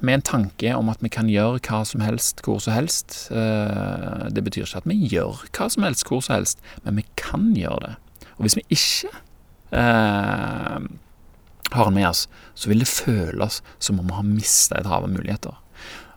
med 0.00 0.18
en 0.18 0.26
tanke 0.26 0.72
om 0.76 0.90
at 0.92 1.02
vi 1.04 1.10
kan 1.12 1.28
gjøre 1.30 1.60
hva 1.64 1.82
som 1.88 2.02
helst 2.04 2.42
hvor 2.44 2.60
som 2.62 2.76
helst. 2.76 3.28
Eh, 3.30 4.26
det 4.32 4.44
betyr 4.44 4.66
ikke 4.66 4.82
at 4.82 4.88
vi 4.90 4.98
gjør 5.10 5.44
hva 5.56 5.68
som 5.72 5.86
helst 5.86 6.06
hvor 6.08 6.22
som 6.24 6.38
helst, 6.38 6.62
men 6.84 7.00
vi 7.00 7.06
kan 7.20 7.52
gjøre 7.56 7.80
det. 7.84 7.94
Og 8.36 8.46
hvis 8.46 8.58
vi 8.58 8.64
ikke 8.76 9.12
eh, 9.72 10.88
har 11.72 11.84
den 11.84 11.96
med 11.96 12.08
oss, 12.08 12.26
så 12.54 12.70
vil 12.70 12.82
det 12.84 12.90
føles 12.90 13.62
som 13.78 14.00
om 14.00 14.10
vi 14.10 14.18
har 14.18 14.26
mista 14.28 14.80
et 14.80 14.90
hav 14.90 15.06
av 15.06 15.12
muligheter. 15.12 15.56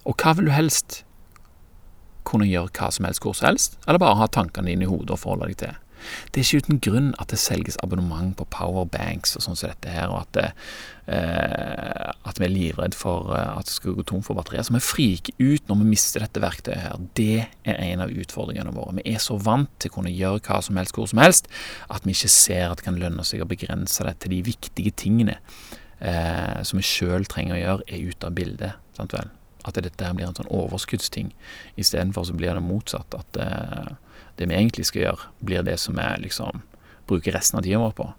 Og 0.06 0.18
hva 0.20 0.36
vil 0.38 0.50
du 0.50 0.56
helst? 0.56 1.04
Kunne 2.28 2.50
gjøre 2.50 2.72
hva 2.76 2.92
som 2.94 3.08
helst 3.08 3.24
hvor 3.24 3.38
som 3.38 3.50
helst, 3.50 3.80
eller 3.88 4.02
bare 4.02 4.20
ha 4.20 4.28
tankene 4.30 4.70
dine 4.72 4.86
i 4.86 4.90
hodet 4.90 5.16
og 5.16 5.24
forholde 5.24 5.50
deg 5.50 5.62
til? 5.64 5.78
Det 6.30 6.42
er 6.42 6.46
ikke 6.48 6.66
uten 6.66 6.82
grunn 6.84 7.10
at 7.22 7.34
det 7.34 7.40
selges 7.42 7.80
abonnement 7.84 8.36
på 8.38 8.48
powerbanks 8.54 9.36
og 9.38 9.46
sånn 9.46 9.60
som 9.60 9.72
dette 9.72 9.92
her, 9.94 10.12
og 10.12 10.22
at, 10.22 10.32
det, 10.38 10.46
eh, 11.16 12.12
at 12.30 12.40
vi 12.42 12.48
er 12.48 12.54
livredd 12.54 12.98
for 12.98 13.34
eh, 13.36 13.52
at 13.56 13.70
det 13.70 13.76
skal 13.76 13.98
gå 13.98 14.06
tom 14.10 14.24
for 14.26 14.40
batterier. 14.40 14.66
Så 14.68 14.76
vi 14.76 14.84
friker 14.84 15.36
ut 15.42 15.70
når 15.70 15.82
vi 15.82 15.90
mister 15.96 16.26
dette 16.26 16.44
verktøyet 16.44 16.84
her. 16.86 17.02
Det 17.20 17.42
er 17.66 17.82
en 17.90 18.06
av 18.06 18.14
utfordringene 18.14 18.76
våre. 18.76 18.98
Vi 19.02 19.08
er 19.14 19.24
så 19.24 19.40
vant 19.42 19.72
til 19.82 19.92
å 19.92 19.98
kunne 20.00 20.14
gjøre 20.14 20.44
hva 20.48 20.62
som 20.66 20.80
helst 20.80 20.98
hvor 20.98 21.10
som 21.12 21.24
helst, 21.24 21.52
at 21.90 22.08
vi 22.08 22.16
ikke 22.16 22.34
ser 22.34 22.70
at 22.70 22.82
det 22.82 22.88
kan 22.88 23.00
lønne 23.02 23.26
seg 23.28 23.44
å 23.44 23.50
begrense 23.50 24.06
det 24.08 24.18
til 24.24 24.38
de 24.38 24.44
viktige 24.52 24.96
tingene 24.96 25.40
eh, 26.00 26.62
som 26.64 26.80
vi 26.80 26.86
sjøl 26.86 27.28
trenger 27.30 27.58
å 27.58 27.62
gjøre, 27.64 27.88
er 27.88 28.08
ute 28.12 28.30
av 28.30 28.38
bildet. 28.38 28.80
sant 28.98 29.16
vel? 29.16 29.32
At 29.68 29.76
dette 29.76 30.14
blir 30.16 30.28
en 30.28 30.38
sånn 30.38 30.52
overskuddsting. 30.56 31.34
Istedenfor 31.80 32.30
så 32.30 32.36
blir 32.38 32.56
det 32.56 32.64
motsatt. 32.64 33.16
At 33.18 33.40
eh, 33.44 33.92
det 34.40 34.50
vi 34.50 34.58
egentlig 34.58 34.88
skal 34.90 35.06
gjøre, 35.06 35.30
blir 35.46 35.64
det 35.68 35.78
som 35.82 36.00
vi 36.00 36.10
liksom 36.26 36.64
bruker 37.10 37.36
resten 37.36 37.60
av 37.60 37.66
tida 37.66 37.82
vår 37.82 37.96
på. 37.98 38.12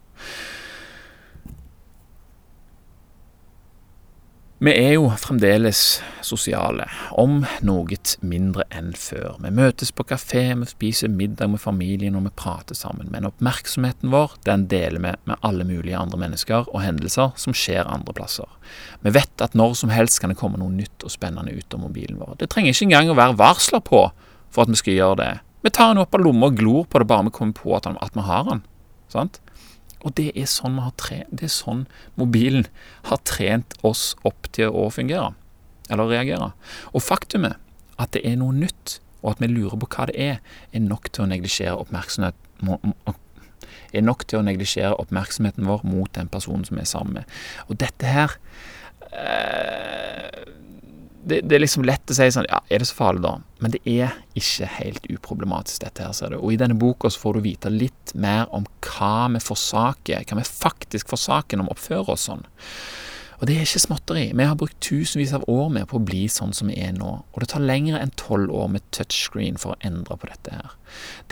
Vi 4.60 4.72
er 4.76 4.90
jo 4.98 5.06
fremdeles 5.16 6.02
sosiale, 6.20 6.84
om 7.16 7.38
noe 7.64 7.96
mindre 8.20 8.66
enn 8.68 8.90
før. 8.92 9.38
Vi 9.40 9.48
møtes 9.56 9.88
på 9.88 10.04
kafé, 10.04 10.42
vi 10.52 10.68
spiser 10.68 11.08
middag 11.08 11.48
med 11.48 11.62
familien 11.62 12.18
og 12.18 12.26
vi 12.26 12.34
prater 12.36 12.76
sammen. 12.76 13.08
Men 13.08 13.24
oppmerksomheten 13.30 14.12
vår 14.12 14.34
den 14.44 14.66
deler 14.68 15.00
vi 15.00 15.14
med 15.32 15.40
alle 15.40 15.64
mulige 15.64 15.96
andre 15.96 16.20
mennesker 16.20 16.68
og 16.68 16.84
hendelser 16.84 17.32
som 17.40 17.56
skjer 17.56 17.88
andre 17.88 18.12
plasser. 18.12 18.52
Vi 19.00 19.16
vet 19.16 19.40
at 19.40 19.56
når 19.56 19.78
som 19.80 19.96
helst 19.96 20.20
kan 20.20 20.34
det 20.34 20.36
komme 20.42 20.60
noe 20.60 20.76
nytt 20.76 21.08
og 21.08 21.16
spennende 21.16 21.56
ut 21.56 21.72
av 21.72 21.80
mobilen 21.80 22.20
vår. 22.20 22.36
Det 22.42 22.52
trenger 22.52 22.76
ikke 22.76 22.90
engang 22.90 23.14
å 23.14 23.16
være 23.16 23.40
varsler 23.40 23.80
på 23.80 24.10
for 24.52 24.66
at 24.66 24.74
vi 24.74 24.82
skal 24.82 24.98
gjøre 24.98 25.22
det. 25.22 25.34
Vi 25.60 25.70
tar 25.70 25.92
den 25.92 26.02
opp 26.02 26.14
av 26.16 26.24
lomma 26.24 26.48
og 26.50 26.58
glor 26.58 26.86
på 26.88 27.02
det 27.02 27.08
bare 27.10 27.28
vi 27.28 27.34
kommer 27.36 27.56
på 27.56 27.74
at, 27.76 27.88
at 27.90 28.16
vi 28.16 28.24
har 28.24 28.46
den. 28.48 28.62
Sant? 29.12 29.40
Og 30.00 30.14
det 30.16 30.30
er, 30.32 30.48
sånn 30.48 30.78
det 30.80 31.44
er 31.44 31.52
sånn 31.52 31.84
mobilen 32.16 32.64
har 33.10 33.20
trent 33.28 33.76
oss 33.84 34.14
opp 34.24 34.48
til 34.56 34.72
å 34.72 34.88
fungere. 34.94 35.34
Eller 35.92 36.08
reagere. 36.08 36.52
Og 36.94 37.04
faktumet 37.04 37.60
at 38.00 38.14
det 38.16 38.24
er 38.24 38.38
noe 38.40 38.56
nytt, 38.56 39.00
og 39.20 39.34
at 39.34 39.42
vi 39.42 39.50
lurer 39.50 39.76
på 39.76 39.90
hva 39.92 40.06
det 40.08 40.16
er, 40.16 40.38
er 40.72 40.86
nok 40.86 41.10
til 41.12 41.26
å 41.26 41.28
neglisjere 41.28 41.76
oppmerksomhet 41.82 42.38
er 43.92 44.04
nok 44.04 44.24
til 44.28 44.40
å 44.40 44.46
neglisjere 44.46 44.96
oppmerksomheten 45.02 45.66
vår 45.68 45.84
mot 45.88 46.10
den 46.16 46.30
personen 46.32 46.64
som 46.66 46.78
vi 46.78 46.84
er 46.84 46.90
sammen 46.90 47.20
med. 47.20 47.38
Og 47.68 47.78
dette 47.82 48.06
her 48.06 48.36
eh, 49.10 50.40
det, 51.22 51.40
det, 51.44 51.56
er 51.56 51.62
liksom 51.62 51.84
lett 51.84 52.10
å 52.10 52.16
si 52.16 52.28
sånn 52.32 52.48
Ja, 52.48 52.62
er 52.72 52.80
det 52.80 52.88
så 52.88 52.96
farlig, 52.96 53.22
da? 53.26 53.34
Men 53.60 53.74
det 53.74 53.80
er 53.84 54.14
ikke 54.38 54.68
helt 54.78 55.06
uproblematisk, 55.12 55.82
dette 55.84 56.06
her, 56.06 56.14
ser 56.16 56.32
du. 56.32 56.38
Og 56.40 56.54
i 56.54 56.58
denne 56.60 56.78
boka 56.80 57.10
så 57.12 57.20
får 57.20 57.36
du 57.36 57.44
vite 57.44 57.72
litt 57.72 58.14
mer 58.14 58.48
om 58.56 58.64
hva 58.86 59.28
vi 59.34 59.42
forsaker, 59.44 60.24
hva 60.24 60.40
vi 60.40 60.46
faktisk 60.48 61.12
forsaker 61.12 61.60
når 61.60 61.68
vi 61.68 61.76
oppfører 61.76 62.12
oss 62.14 62.26
sånn. 62.30 62.46
Og 63.40 63.48
det 63.48 63.56
er 63.56 63.64
ikke 63.64 63.80
småtteri. 63.80 64.24
Vi 64.36 64.44
har 64.44 64.56
brukt 64.60 64.80
tusenvis 64.84 65.32
av 65.36 65.46
år 65.48 65.70
med 65.72 65.86
på 65.88 65.96
å 65.96 66.04
bli 66.04 66.26
sånn 66.28 66.52
som 66.56 66.68
vi 66.68 66.76
er 66.84 66.92
nå. 66.92 67.12
Og 67.32 67.40
det 67.40 67.48
tar 67.52 67.64
lengre 67.64 68.00
enn 68.00 68.12
tolv 68.20 68.52
år 68.52 68.68
med 68.74 68.84
touchscreen 68.92 69.56
for 69.60 69.72
å 69.72 69.80
endre 69.86 70.18
på 70.20 70.28
dette 70.28 70.52
her. 70.52 70.74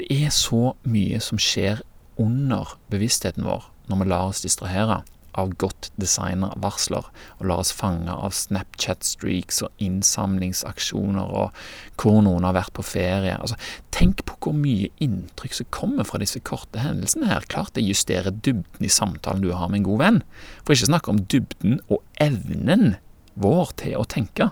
Det 0.01 0.09
er 0.13 0.33
så 0.33 0.73
mye 0.89 1.21
som 1.25 1.41
skjer 1.41 1.83
under 2.19 2.77
bevisstheten 2.93 3.45
vår 3.47 3.69
når 3.89 4.01
vi 4.01 4.09
lar 4.09 4.33
oss 4.33 4.45
distrahere 4.45 5.03
av 5.39 5.55
godt 5.61 5.91
designa 6.01 6.51
varsler, 6.61 7.07
og 7.39 7.49
lar 7.49 7.63
oss 7.63 7.73
fange 7.75 8.13
av 8.13 8.35
Snapchat-streaks 8.37 9.63
og 9.67 9.85
innsamlingsaksjoner 9.85 11.35
og 11.43 11.61
hvor 12.01 12.21
noen 12.27 12.47
har 12.49 12.57
vært 12.59 12.75
på 12.77 12.87
ferie. 12.87 13.37
Altså, 13.39 13.59
tenk 13.95 14.25
på 14.29 14.39
hvor 14.45 14.57
mye 14.59 14.91
inntrykk 15.05 15.59
som 15.61 15.71
kommer 15.75 16.09
fra 16.09 16.21
disse 16.23 16.43
korte 16.45 16.83
hendelsene 16.83 17.31
her. 17.31 17.47
Klart 17.51 17.75
det 17.79 17.87
justerer 17.87 18.35
dybden 18.35 18.87
i 18.87 18.93
samtalen 18.93 19.45
du 19.45 19.53
har 19.55 19.71
med 19.71 19.83
en 19.83 19.91
god 19.91 20.03
venn, 20.05 20.25
for 20.65 20.75
ikke 20.75 20.93
snakke 20.93 21.15
om 21.15 21.23
dybden 21.31 21.79
og 21.89 22.03
evnen 22.23 22.97
vår 23.39 23.73
til 23.79 23.97
å 23.99 24.07
tenke. 24.09 24.51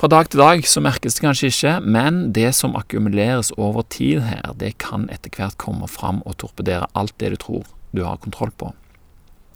Fra 0.00 0.10
dag 0.10 0.28
til 0.28 0.42
dag 0.42 0.66
så 0.68 0.82
merkes 0.84 1.14
det 1.16 1.22
kanskje 1.22 1.48
ikke, 1.52 1.74
men 1.80 2.16
det 2.36 2.50
som 2.58 2.74
akkumuleres 2.76 3.52
over 3.56 3.86
tid 3.88 4.24
her, 4.26 4.50
det 4.58 4.74
kan 4.82 5.06
etter 5.14 5.32
hvert 5.32 5.56
komme 5.62 5.88
fram 5.88 6.18
og 6.26 6.36
torpedere 6.42 6.90
alt 6.98 7.14
det 7.22 7.30
du 7.32 7.38
tror 7.40 7.68
du 7.94 8.02
har 8.02 8.18
kontroll 8.20 8.52
på. 8.58 8.72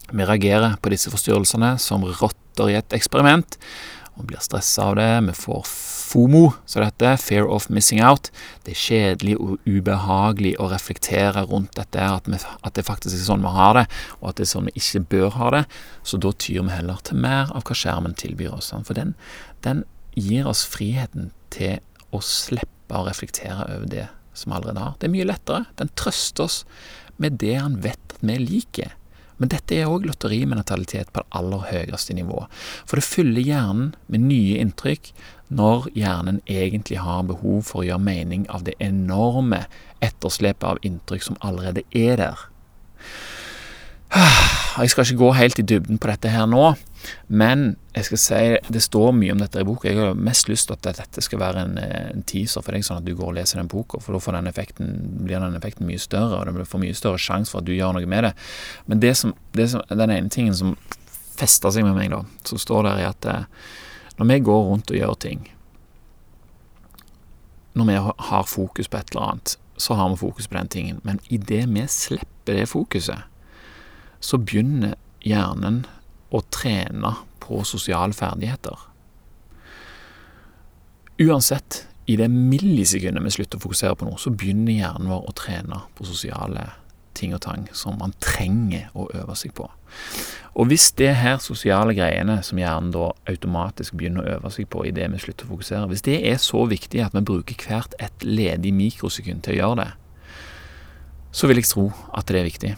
Vi 0.09 0.25
reagerer 0.25 0.79
på 0.81 0.93
disse 0.93 1.11
forstyrrelsene 1.13 1.75
som 1.83 2.07
rotter 2.07 2.71
i 2.73 2.77
et 2.79 2.95
eksperiment, 2.97 3.59
og 4.19 4.27
blir 4.31 4.41
stressa 4.43 4.89
av 4.89 4.97
det. 4.99 5.11
Vi 5.29 5.35
får 5.37 5.67
FOMO, 5.69 6.49
som 6.67 6.81
det 6.81 6.89
heter, 6.89 7.19
fear 7.21 7.47
of 7.47 7.69
missing 7.71 8.01
out. 8.03 8.31
Det 8.65 8.73
er 8.73 8.81
kjedelig 8.81 9.37
og 9.39 9.69
ubehagelig 9.69 10.55
å 10.59 10.71
reflektere 10.73 11.45
rundt 11.51 11.77
dette, 11.79 12.03
at, 12.03 12.27
vi, 12.27 12.41
at 12.41 12.75
det 12.75 12.87
faktisk 12.89 13.15
er 13.15 13.27
sånn 13.27 13.45
vi 13.45 13.53
har 13.55 13.77
det, 13.79 13.85
og 14.19 14.31
at 14.31 14.41
det 14.41 14.47
er 14.47 14.53
sånn 14.55 14.71
vi 14.71 14.77
ikke 14.81 15.05
bør 15.13 15.31
ha 15.37 15.53
det. 15.55 15.63
Så 16.03 16.21
da 16.25 16.33
tyr 16.33 16.65
vi 16.65 16.75
heller 16.75 17.05
til 17.07 17.21
mer 17.23 17.53
av 17.53 17.69
hva 17.69 17.79
skjermen 17.79 18.17
tilbyr 18.19 18.57
oss. 18.59 18.73
For 18.73 18.97
den, 18.99 19.15
den 19.67 19.85
gir 20.19 20.49
oss 20.51 20.65
friheten 20.67 21.31
til 21.55 21.79
å 22.11 22.23
slippe 22.25 22.97
å 22.97 23.07
reflektere 23.07 23.69
over 23.69 23.87
det 23.93 24.09
som 24.33 24.51
vi 24.51 24.59
allerede 24.59 24.83
har. 24.83 24.97
Det 24.99 25.11
er 25.11 25.15
mye 25.15 25.29
lettere. 25.29 25.67
Den 25.79 25.93
trøster 25.99 26.49
oss 26.49 26.63
med 27.21 27.39
det 27.43 27.59
han 27.61 27.79
vet 27.85 28.19
at 28.19 28.27
vi 28.27 28.39
liker. 28.43 28.95
Men 29.39 29.51
dette 29.53 29.77
er 29.79 29.91
òg 29.91 30.07
lotterimentalitet 30.09 31.13
på 31.13 31.23
det 31.23 31.39
aller 31.39 31.67
høyeste 31.71 32.15
nivået. 32.19 32.51
For 32.87 32.99
det 32.99 33.07
fyller 33.07 33.45
hjernen 33.45 33.93
med 34.11 34.27
nye 34.27 34.59
inntrykk 34.63 35.13
når 35.55 35.89
hjernen 35.97 36.43
egentlig 36.51 36.99
har 37.01 37.27
behov 37.29 37.63
for 37.71 37.83
å 37.83 37.89
gjøre 37.89 38.05
mening 38.05 38.45
av 38.53 38.67
det 38.67 38.77
enorme 38.85 39.65
etterslepet 40.05 40.67
av 40.69 40.83
inntrykk 40.87 41.25
som 41.31 41.39
allerede 41.41 41.87
er 41.97 42.21
der. 42.21 42.45
Jeg 44.79 44.93
skal 44.93 45.07
ikke 45.07 45.23
gå 45.23 45.33
helt 45.37 45.59
i 45.59 45.67
dybden 45.67 45.99
på 45.99 46.11
dette 46.11 46.31
her 46.33 46.47
nå, 46.51 46.73
men 47.27 47.77
jeg 47.97 48.07
skal 48.09 48.21
si 48.23 48.41
det 48.73 48.83
står 48.85 49.13
mye 49.17 49.35
om 49.35 49.41
dette 49.43 49.61
i 49.61 49.67
boka. 49.67 49.89
Jeg 49.91 49.99
har 49.99 50.19
mest 50.19 50.49
lyst 50.51 50.69
til 50.69 50.77
at 50.77 51.01
dette 51.01 51.25
skal 51.25 51.41
være 51.43 51.65
en, 51.67 51.75
en 51.79 52.25
teaser 52.29 52.65
for 52.65 52.77
deg, 52.77 52.87
sånn 52.87 53.01
at 53.01 53.09
du 53.09 53.15
går 53.19 53.33
og 53.33 53.37
leser 53.39 53.61
den 53.61 53.71
boka, 53.71 54.01
for 54.05 54.15
da 54.17 54.37
den 54.39 54.51
effekten, 54.51 54.95
blir 55.25 55.43
den 55.43 55.59
effekten 55.59 55.89
mye 55.89 56.01
større, 56.03 56.39
og 56.39 56.61
det 56.61 56.69
får 56.71 56.83
mye 56.85 56.97
større 56.97 57.21
sjanse 57.23 57.55
for 57.55 57.63
at 57.63 57.69
du 57.69 57.75
gjør 57.75 57.97
noe 57.97 58.09
med 58.11 58.29
det. 58.29 58.33
Men 58.87 59.03
det 59.05 59.15
som, 59.19 59.35
det 59.57 59.71
som, 59.75 59.85
den 59.91 60.15
ene 60.15 60.33
tingen 60.33 60.57
som 60.57 60.77
fester 61.39 61.75
seg 61.75 61.87
med 61.87 61.97
meg, 61.99 62.11
da, 62.15 62.25
som 62.49 62.61
står 62.61 62.89
der, 62.89 63.03
er 63.03 63.13
at 63.13 63.29
eh, 63.31 63.47
når 64.19 64.33
vi 64.33 64.39
går 64.49 64.65
rundt 64.67 64.91
og 64.91 64.99
gjør 64.99 65.15
ting 65.23 65.45
Når 67.79 67.87
vi 67.87 67.95
har 67.95 68.47
fokus 68.51 68.89
på 68.91 68.99
et 68.99 69.13
eller 69.13 69.23
annet, 69.23 69.53
så 69.79 69.95
har 69.95 70.09
vi 70.11 70.17
fokus 70.19 70.49
på 70.49 70.57
den 70.57 70.69
tingen. 70.69 71.01
Men 71.05 71.21
idet 71.31 71.69
vi 71.71 71.85
slipper 71.87 72.57
det 72.57 72.69
fokuset, 72.69 73.23
så 74.21 74.39
begynner 74.39 74.97
hjernen 75.23 75.85
å 76.31 76.43
trene 76.53 77.15
på 77.43 77.63
sosiale 77.65 78.17
ferdigheter. 78.17 78.77
Uansett 81.19 81.87
i 82.09 82.17
det 82.17 82.29
millisekundet 82.33 83.25
vi 83.25 83.33
slutter 83.35 83.59
å 83.59 83.65
fokusere 83.67 83.97
på 83.99 84.07
noe, 84.09 84.21
så 84.21 84.33
begynner 84.33 84.77
hjernen 84.77 85.11
vår 85.11 85.27
å 85.29 85.35
trene 85.37 85.83
på 85.99 86.07
sosiale 86.09 86.71
ting 87.19 87.35
og 87.35 87.43
tang 87.43 87.67
som 87.77 87.99
man 88.01 88.15
trenger 88.23 88.89
å 88.97 89.09
øve 89.19 89.35
seg 89.37 89.53
på. 89.59 89.67
Og 90.59 90.71
hvis 90.71 90.89
det 90.99 91.11
her 91.21 91.37
sosiale 91.43 91.95
greiene 91.95 92.39
som 92.47 92.59
hjernen 92.59 92.93
da 92.95 93.11
automatisk 93.31 93.99
begynner 93.99 94.25
å 94.25 94.37
øve 94.39 94.53
seg 94.55 94.71
på 94.73 94.85
i 94.87 94.95
det 94.95 95.07
vi 95.13 95.21
slutter 95.23 95.47
å 95.47 95.53
fokusere, 95.53 95.91
hvis 95.91 96.07
det 96.07 96.19
er 96.31 96.41
så 96.43 96.65
viktig 96.71 97.03
at 97.05 97.15
vi 97.15 97.25
bruker 97.29 97.59
hvert 97.67 97.95
et 98.03 98.27
ledig 98.27 98.73
mikrosekund 98.75 99.45
til 99.47 99.59
å 99.59 99.61
gjøre 99.61 99.81
det, 99.83 99.91
så 101.35 101.51
vil 101.51 101.61
jeg 101.61 101.71
tro 101.71 101.91
at 102.17 102.31
det 102.31 102.41
er 102.41 102.49
viktig. 102.49 102.77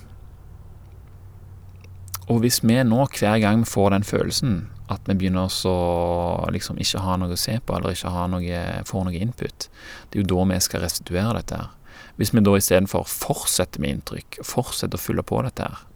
Og 2.31 2.45
hvis 2.45 2.61
vi 2.63 2.79
nå 2.87 3.05
hver 3.19 3.41
gang 3.43 3.65
vi 3.65 3.71
får 3.71 3.91
den 3.97 4.07
følelsen 4.07 4.61
at 4.91 5.07
vi 5.07 5.17
begynner 5.19 5.51
å 5.51 6.47
liksom 6.51 6.79
ikke 6.83 7.03
ha 7.05 7.17
noe 7.19 7.35
å 7.35 7.39
se 7.39 7.57
på, 7.63 7.77
eller 7.77 7.95
ikke 7.95 8.11
noe, 8.31 8.63
får 8.87 9.05
noe 9.07 9.19
input, 9.19 9.69
det 10.11 10.19
er 10.19 10.25
jo 10.25 10.31
da 10.33 10.47
vi 10.51 10.59
skal 10.65 10.83
restituere 10.83 11.37
dette. 11.39 11.61
her. 11.61 11.71
Hvis 12.19 12.35
vi 12.35 12.43
da 12.43 12.57
istedenfor 12.59 13.07
fortsetter 13.07 13.83
med 13.83 13.97
inntrykk, 13.97 14.41
fortsetter 14.47 14.99
å 14.99 15.03
fylle 15.03 15.23
på 15.27 15.43
dette 15.47 15.69
her, 15.69 15.87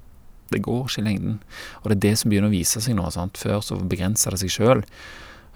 det 0.54 0.62
går 0.62 0.86
ikke 0.86 1.02
i 1.02 1.06
lengden. 1.08 1.40
Og 1.82 1.90
det 1.90 1.96
er 1.96 2.02
det 2.04 2.14
som 2.20 2.30
begynner 2.30 2.52
å 2.52 2.54
vise 2.54 2.82
seg 2.84 2.94
nå. 2.94 3.08
Sant? 3.10 3.40
Før 3.40 3.58
så 3.64 3.80
begrenser 3.80 4.34
det 4.34 4.44
seg 4.44 4.54
sjøl, 4.54 4.84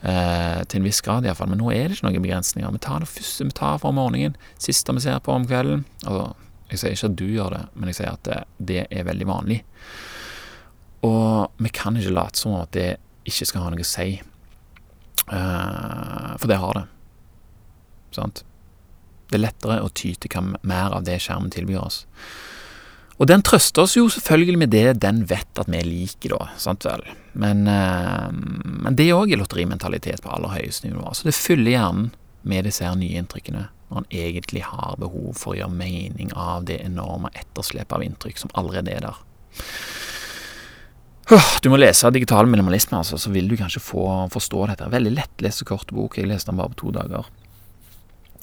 eh, 0.02 0.64
til 0.64 0.80
en 0.80 0.88
viss 0.88 1.00
grad 1.04 1.28
iallfall. 1.28 1.52
Men 1.52 1.62
nå 1.62 1.70
er 1.70 1.88
det 1.88 1.98
ikke 1.98 2.08
noen 2.08 2.26
begrensninger. 2.26 2.74
Vi 2.74 2.82
tar 2.82 3.04
det 3.04 3.10
første 3.12 3.46
vi 3.46 3.54
tar 3.54 3.78
fra 3.78 3.94
morgenen, 3.94 4.36
siste 4.58 4.96
vi 4.96 5.04
ser 5.06 5.22
på 5.22 5.36
om 5.36 5.46
kvelden. 5.46 5.84
Altså, 6.04 6.34
jeg 6.72 6.82
sier 6.82 6.96
ikke 6.96 7.12
at 7.12 7.18
du 7.22 7.26
gjør 7.30 7.54
det, 7.54 7.64
men 7.74 7.92
jeg 7.92 8.00
sier 8.00 8.12
at 8.12 8.24
det, 8.28 8.40
det 8.58 8.86
er 8.90 9.08
veldig 9.08 9.28
vanlig. 9.28 9.62
Og 11.06 11.62
vi 11.62 11.70
kan 11.74 11.96
ikke 11.98 12.14
late 12.14 12.40
som 12.40 12.56
at 12.58 12.72
det 12.74 12.96
ikke 13.28 13.46
skal 13.48 13.64
ha 13.64 13.72
noe 13.72 13.84
å 13.84 13.88
si. 13.88 14.10
Uh, 15.28 16.34
for 16.40 16.48
det 16.50 16.60
har 16.60 16.78
det. 16.78 16.84
Sant? 18.16 18.44
Det 19.28 19.36
er 19.36 19.44
lettere 19.44 19.82
å 19.84 19.90
ty 19.92 20.14
til 20.16 20.32
hva 20.32 20.44
mer 20.66 20.94
av 20.96 21.04
det 21.06 21.18
skjermen 21.20 21.52
tilbyr 21.52 21.82
oss. 21.82 22.04
Og 23.18 23.26
den 23.26 23.42
trøster 23.42 23.82
oss 23.82 23.96
jo 23.98 24.06
selvfølgelig 24.14 24.60
med 24.62 24.70
det 24.72 25.00
den 25.02 25.24
vet 25.28 25.58
at 25.58 25.68
vi 25.70 25.80
liker, 25.84 26.36
da. 26.36 26.52
Sant 26.60 26.86
vel? 26.86 27.02
Men, 27.38 27.66
uh, 27.68 28.30
men 28.32 28.98
det 28.98 29.10
òg 29.14 29.34
er 29.34 29.42
lotterimentalitet 29.42 30.22
på 30.24 30.32
aller 30.34 30.54
høyeste 30.56 30.88
nivå. 30.88 31.10
Så 31.12 31.28
det 31.28 31.36
fyller 31.36 31.74
hjernen 31.74 32.12
med 32.48 32.64
disse 32.64 32.88
nye 32.96 33.18
inntrykkene, 33.20 33.66
når 33.88 34.00
han 34.00 34.10
egentlig 34.14 34.62
har 34.64 34.96
behov 35.02 35.34
for 35.36 35.52
å 35.52 35.58
gjøre 35.58 35.74
mening 35.74 36.30
av 36.38 36.68
det 36.70 36.78
enorme 36.84 37.30
etterslepet 37.34 37.98
av 37.98 38.04
inntrykk 38.06 38.40
som 38.40 38.54
allerede 38.56 38.94
er 38.94 39.04
der. 39.04 39.18
Du 41.28 41.68
må 41.68 41.76
lese 41.76 42.08
digital 42.08 42.46
minimalisme, 42.48 43.02
altså, 43.02 43.18
så 43.20 43.28
vil 43.28 43.50
du 43.50 43.56
kanskje 43.58 43.82
få 43.84 44.04
forstå 44.32 44.62
dette. 44.70 44.86
Veldig 44.88 45.10
lett 45.12 45.42
og 45.44 45.68
kort 45.68 45.90
bok. 45.92 46.16
Jeg 46.16 46.30
leste 46.30 46.48
den 46.48 46.60
bare 46.60 46.72
på 46.72 46.78
to 46.86 46.92
dager. 46.94 47.28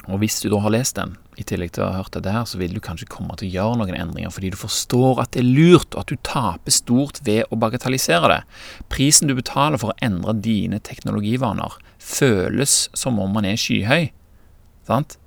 Og 0.06 0.19
hvis 0.21 0.38
du 0.43 0.52
da 0.54 0.60
har 0.62 0.74
lest 0.76 1.00
den, 1.00 1.15
i 1.41 1.43
tillegg 1.48 1.74
til 1.74 1.82
å 1.82 1.88
ha 1.89 2.04
hørt 2.04 2.13
dette 2.13 2.30
her, 2.30 2.45
så 2.45 2.60
vil 2.62 2.76
du 2.76 2.84
kanskje 2.84 3.10
komme 3.10 3.34
til 3.39 3.50
å 3.50 3.56
gjøre 3.56 3.80
noen 3.82 3.98
endringer, 3.98 4.30
fordi 4.30 4.54
du 4.54 4.60
forstår 4.60 5.24
at 5.24 5.34
det 5.34 5.41
er 5.41 5.50
lurt, 5.50 5.95
og 5.95 6.04
at 6.04 6.13
du 6.13 6.21
taper 6.30 6.78
stort 6.78 7.24
ved 7.26 7.50
å 7.50 7.58
bagatellisere 7.58 8.30
det. 8.30 8.39
Prisen 8.93 9.34
du 9.34 9.34
betaler 9.34 9.82
for 9.82 9.95
å 9.95 9.98
endre 10.06 10.38
dine 10.45 10.78
teknologivaner, 10.78 11.80
føles 11.98 12.78
som 12.93 13.17
om 13.17 13.34
man 13.34 13.50
er 13.50 13.58
skyhøy, 13.58 14.12
sant? 14.86 15.17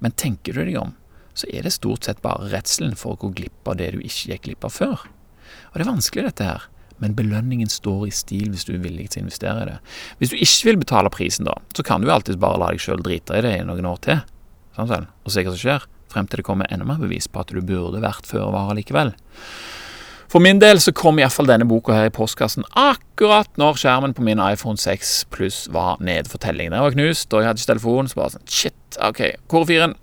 Men 0.00 0.16
tenker 0.16 0.56
du 0.56 0.64
deg 0.64 0.80
om, 0.80 0.96
så 1.36 1.44
er 1.52 1.68
det 1.68 1.76
stort 1.76 2.08
sett 2.08 2.24
bare 2.24 2.48
redselen 2.56 2.96
for 2.96 3.14
å 3.18 3.20
gå 3.20 3.34
glipp 3.36 3.68
av 3.68 3.76
det 3.84 3.92
du 3.92 4.00
ikke 4.00 4.32
gikk 4.32 4.48
glipp 4.48 4.70
av 4.72 4.78
før. 4.80 5.08
Og 5.72 5.76
det 5.76 5.84
er 5.84 5.92
vanskelig, 5.92 6.30
dette 6.32 6.48
her 6.48 6.71
men 7.02 7.16
belønningen 7.18 7.70
står 7.70 8.06
i 8.06 8.14
stil 8.14 8.52
hvis 8.52 8.66
du 8.68 8.76
er 8.76 8.84
villig 8.84 9.08
til 9.12 9.22
å 9.22 9.26
investere 9.26 9.64
i 9.64 9.70
det. 9.72 9.78
Hvis 10.20 10.32
du 10.32 10.38
ikke 10.38 10.70
vil 10.70 10.80
betale 10.84 11.12
prisen, 11.12 11.48
da, 11.48 11.56
så 11.76 11.84
kan 11.86 12.04
du 12.04 12.12
alltid 12.12 12.40
bare 12.42 12.60
la 12.62 12.70
deg 12.72 12.82
sjøl 12.82 13.02
drite 13.02 13.40
i 13.40 13.44
det 13.44 13.56
i 13.58 13.66
noen 13.66 13.90
år 13.90 14.00
til, 14.06 14.22
sånn 14.78 15.10
og 15.10 15.34
se 15.34 15.44
hva 15.44 15.52
som 15.52 15.60
skjer, 15.60 15.86
frem 16.12 16.28
til 16.28 16.40
det 16.40 16.46
kommer 16.46 16.70
enda 16.70 16.86
mer 16.86 17.00
bevis 17.02 17.28
på 17.28 17.42
at 17.42 17.52
du 17.52 17.60
burde 17.64 18.02
vært 18.04 18.28
føre 18.28 18.52
var 18.54 18.74
likevel. 18.78 19.14
For 20.32 20.40
min 20.40 20.62
del 20.62 20.78
så 20.80 20.94
kom 20.96 21.18
iallfall 21.20 21.50
denne 21.50 21.66
boka 21.68 21.92
her 21.92 22.08
i 22.08 22.14
postkassen 22.14 22.64
akkurat 22.78 23.50
når 23.60 23.82
skjermen 23.82 24.14
på 24.16 24.24
min 24.24 24.40
iPhone 24.40 24.80
6 24.80 25.10
pluss 25.34 25.66
var 25.74 26.00
nede 26.00 26.30
for 26.32 26.40
telling. 26.40 26.70
Den 26.72 26.80
var 26.80 26.94
knust, 26.94 27.28
og 27.34 27.42
jeg 27.42 27.50
hadde 27.50 27.60
ikke 27.60 27.72
telefon, 27.74 28.08
så 28.08 28.20
bare 28.20 28.34
sånn 28.38 28.48
Shit, 28.48 28.96
OK. 29.04 29.20
Hvor 29.52 29.66
er 29.66 29.68
fyren? 29.68 29.96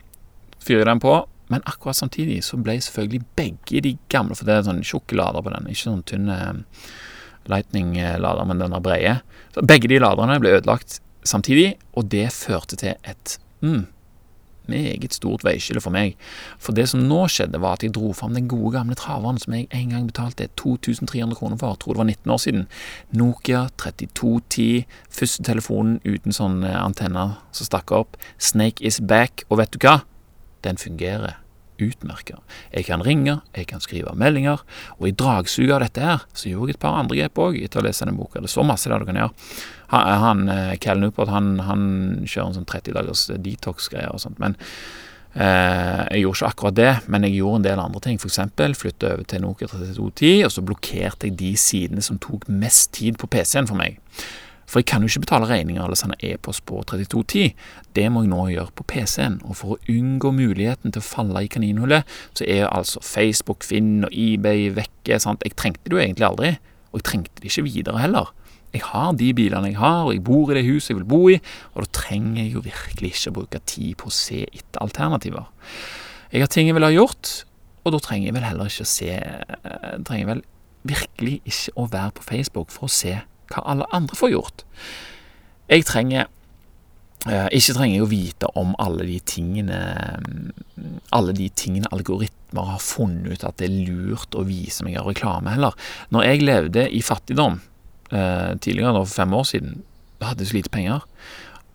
Fyrer 0.61 0.91
den 0.91 1.01
på, 1.01 1.15
men 1.49 1.65
akkurat 1.65 1.97
samtidig 1.97 2.39
så 2.45 2.59
ble 2.61 2.77
selvfølgelig 2.81 3.25
begge 3.37 3.81
de 3.81 3.95
gamle 4.13 4.37
For 4.37 4.47
det 4.47 4.55
er 4.55 4.67
sånn 4.67 4.83
tjukk 4.85 5.15
lader 5.17 5.43
på 5.45 5.53
den, 5.53 5.69
ikke 5.69 5.87
sånn 5.87 6.05
tynne 6.09 6.39
eh, 6.39 6.89
Lightning-lader, 7.49 8.45
men 8.45 8.59
den 8.61 8.75
er 8.77 8.83
breie. 8.85 9.13
Så 9.55 9.65
begge 9.65 9.89
de 9.89 9.97
laderne 10.01 10.37
ble 10.41 10.59
ødelagt 10.59 10.99
samtidig, 11.25 11.79
og 11.97 12.11
det 12.13 12.27
førte 12.35 12.77
til 12.77 12.93
et 13.09 13.39
mm, 13.65 13.87
meget 14.69 15.15
stort 15.17 15.43
veiskille 15.47 15.81
for 15.81 15.93
meg. 15.95 16.13
For 16.61 16.77
det 16.77 16.85
som 16.91 17.01
nå 17.09 17.23
skjedde, 17.31 17.61
var 17.61 17.79
at 17.79 17.85
jeg 17.87 17.95
dro 17.97 18.11
fram 18.13 18.37
den 18.37 18.49
gode 18.51 18.75
gamle 18.77 18.97
traveren 18.99 19.41
som 19.41 19.55
jeg 19.57 19.65
en 19.73 19.95
gang 19.95 20.05
betalte 20.11 20.49
2300 20.61 21.39
kroner 21.39 21.57
for, 21.57 21.73
jeg 21.73 21.81
tror 21.81 21.97
det 21.97 22.03
var 22.03 22.11
19 22.11 22.35
år 22.35 22.43
siden. 22.45 22.67
Nokia 23.23 23.63
3210, 23.81 24.85
første 25.09 25.47
telefonen 25.49 25.97
uten 26.05 26.35
sånn 26.35 26.61
antenne 26.69 27.31
som 27.49 27.71
stakk 27.71 27.95
opp. 27.95 28.19
Snake 28.37 28.85
is 28.85 29.01
back, 29.01 29.47
og 29.49 29.63
vet 29.63 29.73
du 29.73 29.81
hva? 29.81 29.99
Den 30.65 30.79
fungerer 30.81 31.37
utmerka. 31.79 32.39
Jeg 32.73 32.85
kan 32.89 33.03
ringe, 33.05 33.39
jeg 33.55 33.67
kan 33.69 33.81
skrive 33.83 34.13
meldinger, 34.19 34.63
og 34.97 35.07
i 35.07 35.15
dragsuget 35.15 35.75
av 35.77 35.83
dette 35.85 36.03
her, 36.03 36.23
så 36.35 36.51
gjorde 36.51 36.73
jeg 36.73 36.79
et 36.79 36.83
par 36.83 36.97
andre 36.99 37.19
grep 37.19 37.41
òg 37.41 37.59
etter 37.61 37.81
å 37.81 37.85
lese 37.85 38.05
denne 38.05 38.17
boka. 38.19 38.41
Det 38.41 38.49
er 38.49 38.55
så 38.55 38.65
masse 38.67 38.91
der 38.91 39.01
du 39.01 39.07
kan 39.09 39.19
gjøre. 39.19 39.49
Han, 39.93 40.09
han 40.23 40.41
eh, 40.53 40.73
Cal 40.83 41.01
Newport 41.01 41.31
han, 41.33 41.53
han 41.65 41.85
kjører 42.25 42.49
en 42.49 42.57
sånn 42.59 42.69
30 42.69 42.97
dagers 42.97 43.27
detox-greier 43.31 44.11
og 44.13 44.23
sånt, 44.23 44.41
men 44.41 44.57
eh, 45.33 46.03
jeg 46.11 46.25
gjorde 46.25 46.37
ikke 46.41 46.51
akkurat 46.51 46.79
det, 46.81 46.91
men 47.07 47.27
jeg 47.27 47.39
gjorde 47.39 47.61
en 47.61 47.69
del 47.69 47.85
andre 47.85 48.03
ting. 48.05 48.19
F.eks. 48.19 48.43
flytte 48.81 49.15
over 49.15 49.25
til 49.29 49.45
Nokia 49.45 49.71
3210, 49.71 50.35
og 50.49 50.53
så 50.55 50.67
blokkerte 50.67 51.31
jeg 51.31 51.39
de 51.39 51.55
sidene 51.59 52.05
som 52.05 52.21
tok 52.21 52.47
mest 52.51 52.91
tid 52.99 53.19
på 53.21 53.31
PC-en 53.31 53.71
for 53.71 53.79
meg. 53.79 54.01
For 54.69 54.83
jeg 54.83 54.89
kan 54.91 55.01
jo 55.01 55.09
ikke 55.09 55.23
betale 55.25 55.49
regninger 55.49 55.81
eller 55.81 55.97
sende 55.97 56.17
e-post 56.21 56.61
på 56.69 56.83
3210. 56.85 57.55
Det 57.97 58.05
må 58.13 58.21
jeg 58.23 58.29
nå 58.29 58.43
gjøre 58.53 58.75
på 58.77 58.85
PC-en. 58.91 59.39
Og 59.49 59.57
for 59.57 59.75
å 59.75 59.79
unngå 59.89 60.31
muligheten 60.37 60.93
til 60.93 61.01
å 61.01 61.07
falle 61.07 61.41
i 61.45 61.49
kaninhullet, 61.49 62.05
så 62.37 62.45
er 62.45 62.67
altså 62.69 63.01
Facebook, 63.05 63.65
Finn 63.65 64.05
og 64.05 64.13
eBay 64.13 64.69
vekke. 64.77 65.17
Sant? 65.21 65.45
Jeg 65.47 65.57
trengte 65.57 65.89
det 65.89 65.97
jo 65.97 66.03
egentlig 66.03 66.27
aldri, 66.29 66.51
og 66.91 67.01
jeg 67.01 67.07
trengte 67.09 67.41
det 67.41 67.49
ikke 67.49 67.65
videre 67.65 68.03
heller. 68.03 68.29
Jeg 68.69 68.83
har 68.85 69.15
de 69.17 69.31
bilene 69.33 69.71
jeg 69.71 69.79
har, 69.81 70.03
og 70.05 70.13
jeg 70.13 70.23
bor 70.27 70.51
i 70.51 70.59
det 70.59 70.67
huset 70.67 70.91
jeg 70.91 70.99
vil 70.99 71.09
bo 71.09 71.23
i, 71.33 71.39
og 71.73 71.81
da 71.81 71.91
trenger 72.03 72.43
jeg 72.43 72.53
jo 72.53 72.61
virkelig 72.67 73.13
ikke 73.15 73.31
å 73.31 73.37
bruke 73.39 73.61
tid 73.65 73.95
på 73.97 74.11
å 74.11 74.13
se 74.13 74.43
etter 74.45 74.83
alternativer. 74.83 75.49
Jeg 76.29 76.45
har 76.45 76.51
ting 76.53 76.69
jeg 76.69 76.77
vil 76.77 76.85
ha 76.85 76.93
gjort, 76.93 77.31
og 77.81 77.95
da 77.95 78.01
trenger 78.05 78.29
jeg 78.29 78.37
vel 78.37 78.45
heller 78.45 78.69
ikke 78.69 78.85
å 78.85 78.89
se 78.91 79.09
eh, 79.15 79.93
Trenger 80.05 80.19
jeg 80.19 80.29
vel 80.29 80.41
virkelig 80.89 81.35
ikke 81.49 81.73
å 81.79 81.87
være 81.89 82.13
på 82.19 82.25
Facebook 82.27 82.73
for 82.73 82.85
å 82.85 82.93
se 82.93 83.15
hva 83.53 83.63
alle 83.73 83.87
andre 83.95 84.17
får 84.17 84.33
gjort. 84.33 84.65
Jeg 85.69 85.85
trenger 85.89 86.27
eh, 87.27 87.49
ikke 87.57 87.75
trenger 87.77 87.95
jeg 87.95 88.05
å 88.05 88.11
vite 88.11 88.51
om 88.59 88.75
alle 88.81 89.05
de 89.05 89.19
tingene 89.21 89.79
Alle 91.13 91.35
de 91.37 91.49
tingene 91.53 91.89
algoritmer 91.93 92.71
har 92.73 92.81
funnet 92.81 93.33
ut 93.33 93.45
at 93.45 93.59
det 93.61 93.67
er 93.69 93.89
lurt 93.89 94.37
å 94.37 94.45
vise 94.47 94.85
meg 94.85 94.97
av 95.01 95.09
reklame, 95.09 95.53
heller. 95.53 95.75
Når 96.13 96.25
jeg 96.25 96.45
levde 96.45 96.87
i 96.89 97.03
fattigdom 97.05 97.59
eh, 98.13 98.55
tidligere, 98.61 98.95
da, 98.95 99.03
for 99.03 99.21
fem 99.21 99.37
år 99.37 99.45
siden, 99.51 99.77
da 100.19 100.31
hadde 100.31 100.45
jeg 100.45 100.51
så 100.51 100.59
lite 100.59 100.73
penger. 100.73 101.05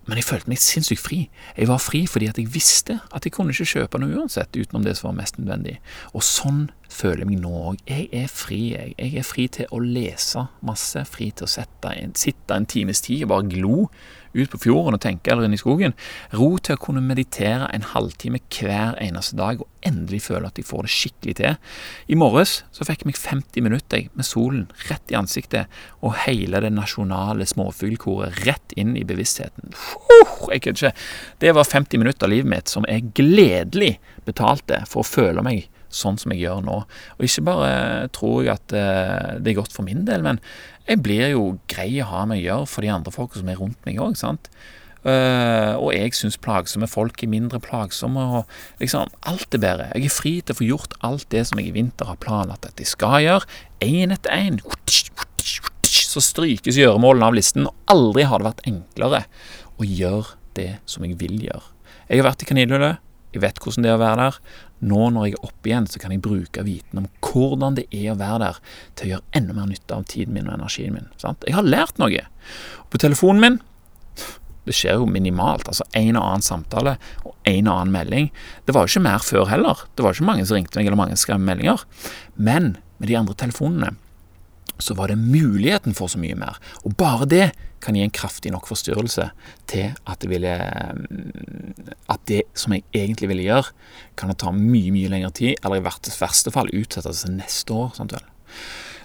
Men 0.04 0.20
jeg 0.20 0.26
følte 0.26 0.50
meg 0.52 0.60
sinnssykt 0.60 1.00
fri. 1.00 1.20
Jeg 1.56 1.68
var 1.70 1.80
fri 1.80 2.02
fordi 2.10 2.28
at 2.28 2.38
jeg 2.40 2.52
visste 2.52 2.98
at 3.14 3.24
jeg 3.24 3.32
kunne 3.34 3.54
ikke 3.54 3.70
kjøpe 3.70 4.00
noe 4.00 4.20
uansett, 4.20 4.56
utenom 4.56 4.84
det 4.84 4.98
som 4.98 5.10
var 5.10 5.18
mest 5.22 5.38
nødvendig. 5.40 5.78
Og 6.12 6.24
sånn 6.26 6.66
føler 6.94 7.24
jeg 7.24 7.30
meg 7.32 7.40
nå 7.42 7.52
òg. 7.70 7.80
Jeg 7.88 8.08
er 8.14 8.28
fri, 8.30 8.60
jeg. 8.74 8.94
Jeg 8.98 9.20
er 9.20 9.26
fri 9.26 9.46
til 9.58 9.70
å 9.74 9.80
lese 9.82 10.46
masse, 10.64 11.04
fri 11.10 11.30
til 11.34 11.48
å 11.48 11.64
en, 11.90 12.14
sitte 12.18 12.56
en 12.56 12.68
times 12.70 13.02
tid 13.04 13.24
og 13.26 13.32
bare 13.34 13.50
glo 13.50 13.88
ut 14.34 14.50
på 14.50 14.58
fjorden 14.64 14.96
og 14.96 15.02
tenke, 15.02 15.30
eller 15.30 15.46
inn 15.46 15.54
i 15.54 15.60
skogen. 15.60 15.94
Ro 16.34 16.56
til 16.58 16.74
å 16.76 16.82
kunne 16.82 17.02
meditere 17.04 17.68
en 17.70 17.86
halvtime 17.92 18.40
hver 18.50 18.96
eneste 19.02 19.38
dag 19.38 19.62
og 19.62 19.68
endelig 19.86 20.24
føle 20.26 20.48
at 20.48 20.58
jeg 20.58 20.66
får 20.66 20.86
det 20.86 20.94
skikkelig 20.94 21.34
til. 21.38 21.58
I 22.10 22.18
morges 22.18 22.56
så 22.74 22.86
fikk 22.86 23.04
jeg 23.04 23.12
meg 23.12 23.20
50 23.20 23.66
minutter 23.66 24.08
med 24.16 24.26
solen 24.26 24.64
rett 24.88 25.14
i 25.14 25.18
ansiktet 25.18 25.78
og 26.00 26.16
hele 26.24 26.62
det 26.64 26.72
nasjonale 26.74 27.46
småfuglkoret 27.48 28.42
rett 28.48 28.74
inn 28.80 28.96
i 28.98 29.06
bevisstheten. 29.06 29.74
Jeg 30.50 30.64
kødder 30.66 30.90
ikke. 30.90 31.06
Det 31.44 31.54
var 31.54 31.70
50 31.70 32.02
minutter 32.02 32.26
av 32.26 32.34
livet 32.34 32.50
mitt 32.50 32.72
som 32.72 32.86
jeg 32.90 33.12
gledelig 33.16 33.94
betalte 34.26 34.82
for 34.90 35.04
å 35.04 35.08
føle 35.08 35.44
meg 35.46 35.68
sånn 35.94 36.18
som 36.20 36.34
jeg 36.34 36.44
gjør 36.44 36.62
nå. 36.66 36.78
Og 37.16 37.26
ikke 37.26 37.46
bare 37.46 37.74
tror 38.14 38.44
jeg 38.44 38.54
at 38.54 38.76
uh, 38.76 39.34
det 39.40 39.52
er 39.52 39.60
godt 39.60 39.74
for 39.74 39.86
min 39.86 40.04
del, 40.08 40.24
men 40.26 40.40
jeg 40.88 41.00
blir 41.04 41.30
jo 41.32 41.54
grei 41.70 41.90
å 42.02 42.08
ha 42.10 42.24
med 42.28 42.42
å 42.42 42.44
gjøre 42.44 42.70
for 42.70 42.84
de 42.84 42.92
andre 42.92 43.12
folka 43.14 43.40
som 43.40 43.50
er 43.52 43.60
rundt 43.60 43.80
meg 43.88 44.00
òg, 44.02 44.18
sant. 44.20 44.50
Uh, 45.04 45.76
og 45.76 45.90
jeg 45.92 46.14
syns 46.16 46.38
plagsomme 46.40 46.88
folk 46.88 47.20
er 47.20 47.28
mindre 47.28 47.60
plagsomme, 47.60 48.22
og 48.38 48.80
liksom 48.80 49.10
Alt 49.28 49.56
er 49.56 49.60
bedre. 49.60 49.90
Jeg 49.92 50.08
er 50.08 50.14
fri 50.14 50.32
til 50.40 50.56
å 50.56 50.58
få 50.60 50.68
gjort 50.68 50.96
alt 51.04 51.28
det 51.32 51.42
som 51.48 51.60
jeg 51.60 51.68
i 51.68 51.76
vinter 51.76 52.08
har 52.08 52.20
planlagt 52.20 52.68
at 52.68 52.80
jeg 52.80 52.88
skal 52.88 53.20
gjøre, 53.24 53.48
én 53.84 54.14
etter 54.16 54.32
én. 54.32 54.60
Så 55.84 56.22
strykes 56.24 56.78
gjøremålene 56.80 57.28
av 57.28 57.36
listen, 57.36 57.68
og 57.68 57.92
aldri 57.92 58.24
har 58.28 58.40
det 58.40 58.48
vært 58.48 58.66
enklere 58.70 59.22
å 59.76 59.88
gjøre 59.88 60.38
det 60.54 60.70
som 60.88 61.04
jeg 61.04 61.16
vil 61.18 61.34
gjøre 61.48 61.72
Jeg 62.08 62.20
har 62.20 62.28
vært 62.28 62.44
i 62.44 62.48
kaninhullet, 62.48 63.03
jeg 63.34 63.42
vet 63.42 63.58
hvordan 63.60 63.84
det 63.84 63.90
er 63.90 63.98
å 63.98 64.02
være 64.02 64.20
der. 64.28 64.38
Nå 64.84 65.10
når 65.14 65.26
jeg 65.26 65.36
er 65.36 65.48
oppe 65.48 65.70
igjen, 65.70 65.88
så 65.90 66.00
kan 66.02 66.14
jeg 66.14 66.22
bruke 66.24 66.64
viten 66.66 67.02
om 67.02 67.10
hvordan 67.24 67.78
det 67.78 67.86
er 67.90 68.12
å 68.12 68.18
være 68.20 68.40
der, 68.44 68.62
til 68.94 69.06
å 69.06 69.12
gjøre 69.14 69.38
enda 69.40 69.56
mer 69.56 69.68
nytte 69.70 69.96
av 69.96 70.08
tiden 70.10 70.36
min 70.36 70.48
og 70.48 70.58
energien 70.58 70.96
min. 70.96 71.12
Sant? 71.20 71.44
Jeg 71.48 71.56
har 71.56 71.66
lært 71.66 72.00
noe. 72.02 72.26
På 72.92 73.00
telefonen 73.02 73.42
min 73.42 73.62
det 74.64 74.72
skjer 74.72 74.96
jo 74.96 75.08
minimalt. 75.10 75.66
altså 75.68 75.84
En 75.92 76.16
og 76.16 76.24
annen 76.24 76.44
samtale 76.44 76.94
og 77.24 77.34
en 77.50 77.68
og 77.68 77.74
annen 77.74 77.92
melding. 77.92 78.30
Det 78.64 78.72
var 78.72 78.86
jo 78.86 78.94
ikke 78.94 79.04
mer 79.04 79.24
før 79.24 79.50
heller. 79.50 79.82
Det 79.92 80.04
var 80.04 80.16
ikke 80.16 80.28
mange 80.30 80.46
som 80.48 80.56
ringte 80.56 80.78
meg, 80.78 80.88
eller 80.88 81.00
mange 81.00 81.18
skrev 81.20 81.42
meldinger. 81.42 81.84
Men 82.36 82.76
med 82.96 83.10
de 83.10 83.18
andre 83.18 83.36
telefonene 83.36 83.92
så 84.78 84.94
var 84.98 85.10
det 85.10 85.18
muligheten 85.18 85.94
for 85.94 86.10
så 86.10 86.18
mye 86.20 86.36
mer. 86.38 86.58
Og 86.84 86.96
bare 86.98 87.28
det 87.30 87.44
kan 87.84 87.96
gi 87.96 88.02
en 88.04 88.14
kraftig 88.14 88.52
nok 88.54 88.66
forstyrrelse 88.70 89.28
til 89.70 89.92
at 90.08 90.22
det 90.22 90.30
ville 90.30 90.54
At 92.08 92.20
det 92.28 92.42
som 92.54 92.72
jeg 92.72 92.84
egentlig 92.94 93.28
ville 93.28 93.42
gjøre, 93.42 93.72
kan 94.16 94.34
ta 94.34 94.50
mye, 94.52 94.92
mye 94.92 95.08
lengre 95.08 95.30
tid, 95.30 95.54
eller 95.64 95.80
i 95.80 95.84
verste 95.84 96.50
fall 96.52 96.70
utsettes 96.72 97.24
til 97.24 97.36
neste 97.36 97.72
år. 97.72 97.94
Sant 97.96 98.12
vel? 98.12 98.24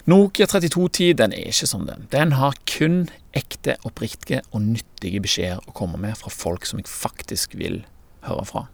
Nokia 0.09 0.45
3210 0.45 1.13
den 1.13 1.33
er 1.33 1.51
ikke 1.51 1.67
som 1.67 1.85
den. 1.87 2.07
Den 2.11 2.31
har 2.39 2.55
kun 2.65 3.09
ekte, 3.35 3.75
oppriktige 3.85 4.41
og 4.51 4.63
nyttige 4.63 5.21
beskjeder 5.21 5.61
å 5.67 5.75
komme 5.75 5.99
med 6.01 6.17
fra 6.17 6.31
folk 6.33 6.65
som 6.65 6.79
jeg 6.79 6.89
faktisk 6.89 7.55
vil 7.59 7.83
høre 8.25 8.45
fra. 8.47 8.65